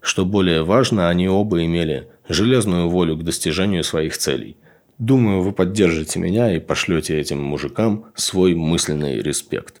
Что 0.00 0.26
более 0.26 0.64
важно, 0.64 1.08
они 1.08 1.28
оба 1.28 1.64
имели 1.64 2.08
железную 2.28 2.88
волю 2.88 3.16
к 3.16 3.24
достижению 3.24 3.84
своих 3.84 4.18
целей. 4.18 4.56
Думаю, 4.98 5.40
вы 5.40 5.52
поддержите 5.52 6.18
меня 6.18 6.54
и 6.54 6.60
пошлете 6.60 7.18
этим 7.18 7.42
мужикам 7.42 8.06
свой 8.14 8.54
мысленный 8.54 9.20
респект. 9.22 9.80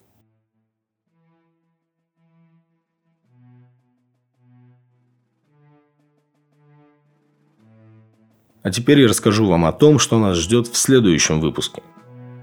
А 8.62 8.70
теперь 8.70 9.00
я 9.00 9.08
расскажу 9.08 9.46
вам 9.46 9.64
о 9.64 9.72
том, 9.72 9.98
что 9.98 10.18
нас 10.18 10.38
ждет 10.38 10.68
в 10.68 10.76
следующем 10.76 11.40
выпуске. 11.40 11.82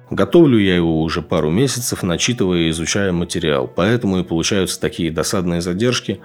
Готовлю 0.10 0.58
я 0.58 0.76
его 0.76 1.02
уже 1.02 1.22
пару 1.22 1.52
месяцев, 1.52 2.04
начитывая 2.04 2.60
и 2.60 2.70
изучая 2.72 3.12
материал, 3.12 3.68
поэтому 3.68 4.20
и 4.20 4.24
получаются 4.24 4.80
такие 4.80 5.12
досадные 5.12 5.62
задержки, 5.62 6.20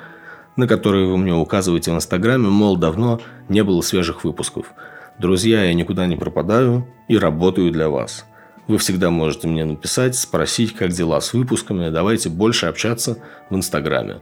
на 0.56 0.66
которые 0.66 1.06
вы 1.06 1.18
мне 1.18 1.34
указываете 1.34 1.90
в 1.90 1.94
Инстаграме, 1.94 2.48
мол, 2.48 2.76
давно 2.76 3.20
не 3.48 3.62
было 3.62 3.80
свежих 3.80 4.24
выпусков– 4.24 4.66
Друзья, 5.18 5.62
я 5.62 5.74
никуда 5.74 6.06
не 6.06 6.16
пропадаю 6.16 6.88
и 7.06 7.16
работаю 7.16 7.70
для 7.70 7.88
вас. 7.88 8.26
Вы 8.66 8.78
всегда 8.78 9.10
можете 9.10 9.46
мне 9.46 9.64
написать, 9.64 10.16
спросить, 10.16 10.74
как 10.74 10.90
дела 10.90 11.20
с 11.20 11.32
выпусками. 11.32 11.88
Давайте 11.90 12.30
больше 12.30 12.66
общаться 12.66 13.18
в 13.48 13.54
Инстаграме. 13.54 14.16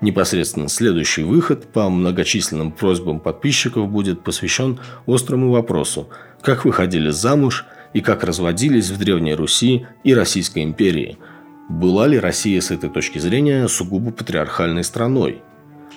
Непосредственно 0.00 0.68
следующий 0.68 1.24
выход 1.24 1.70
по 1.72 1.90
многочисленным 1.90 2.72
просьбам 2.72 3.20
подписчиков 3.20 3.90
будет 3.90 4.24
посвящен 4.24 4.80
острому 5.06 5.50
вопросу, 5.50 6.08
как 6.40 6.64
выходили 6.64 7.10
замуж 7.10 7.66
и 7.94 8.02
как 8.02 8.24
разводились 8.24 8.90
в 8.90 8.98
Древней 8.98 9.34
Руси 9.34 9.86
и 10.02 10.14
Российской 10.14 10.62
империи. 10.62 11.16
Была 11.70 12.06
ли 12.06 12.18
Россия 12.18 12.60
с 12.60 12.70
этой 12.70 12.90
точки 12.90 13.18
зрения 13.18 13.66
сугубо 13.68 14.10
патриархальной 14.10 14.84
страной? 14.84 15.40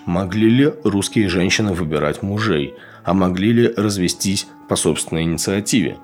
Могли 0.06 0.50
ли 0.50 0.74
русские 0.86 1.28
женщины 1.28 1.74
выбирать 1.74 2.24
мужей– 2.24 2.74
а 3.08 3.14
могли 3.14 3.54
ли 3.54 3.74
развестись 3.78 4.48
по 4.68 4.76
собственной 4.76 5.24
инициативе. 5.24 5.98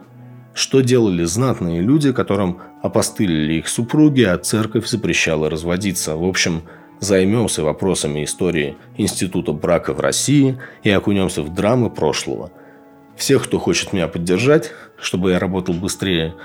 Что 0.54 0.80
делали 0.80 1.26
знатные 1.26 1.82
люди, 1.82 2.14
которым 2.14 2.60
опостылили 2.82 3.56
их 3.56 3.68
супруги, 3.68 4.22
а 4.22 4.38
церковь 4.38 4.88
запрещала 4.88 5.50
разводиться. 5.50 6.16
В 6.16 6.24
общем, 6.24 6.62
займемся 7.02 7.62
вопросами 7.62 8.24
истории 8.24 8.78
Института 8.96 9.52
брака 9.52 9.94
в 9.94 10.00
России 10.00 10.58
и 10.84 10.92
окунемся 10.92 11.42
в 11.42 11.54
драмы 11.54 11.90
прошлого. 11.90 12.54
Всех, 13.18 13.44
кто 13.44 13.60
хочет 13.60 13.92
меня 13.92 14.08
поддержать, 14.08 14.72
чтобы 15.04 15.32
я 15.32 15.40
работал 15.40 15.76
быстрее, 15.76 16.36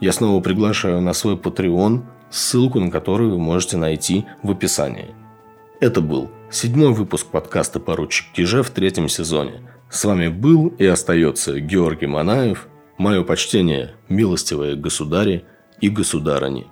я 0.00 0.12
снова 0.12 0.40
приглашаю 0.40 1.00
на 1.00 1.12
свой 1.12 1.36
Patreon, 1.36 2.02
ссылку 2.30 2.80
на 2.80 2.90
который 2.90 3.28
вы 3.28 3.38
можете 3.38 3.76
найти 3.76 4.24
в 4.42 4.50
описании. 4.50 5.14
Это 5.80 6.00
был 6.00 6.30
седьмой 6.50 6.92
выпуск 6.92 7.26
подкаста 7.26 7.80
«Поручик 7.80 8.26
Киже» 8.32 8.62
в 8.62 8.70
третьем 8.70 9.08
сезоне. 9.08 9.62
С 9.90 10.04
вами 10.04 10.28
был 10.28 10.68
и 10.68 10.86
остается 10.86 11.60
Георгий 11.60 12.06
Манаев. 12.06 12.68
Мое 12.98 13.22
почтение, 13.24 13.94
милостивые 14.08 14.76
государи 14.76 15.44
и 15.80 15.88
государыни. 15.88 16.66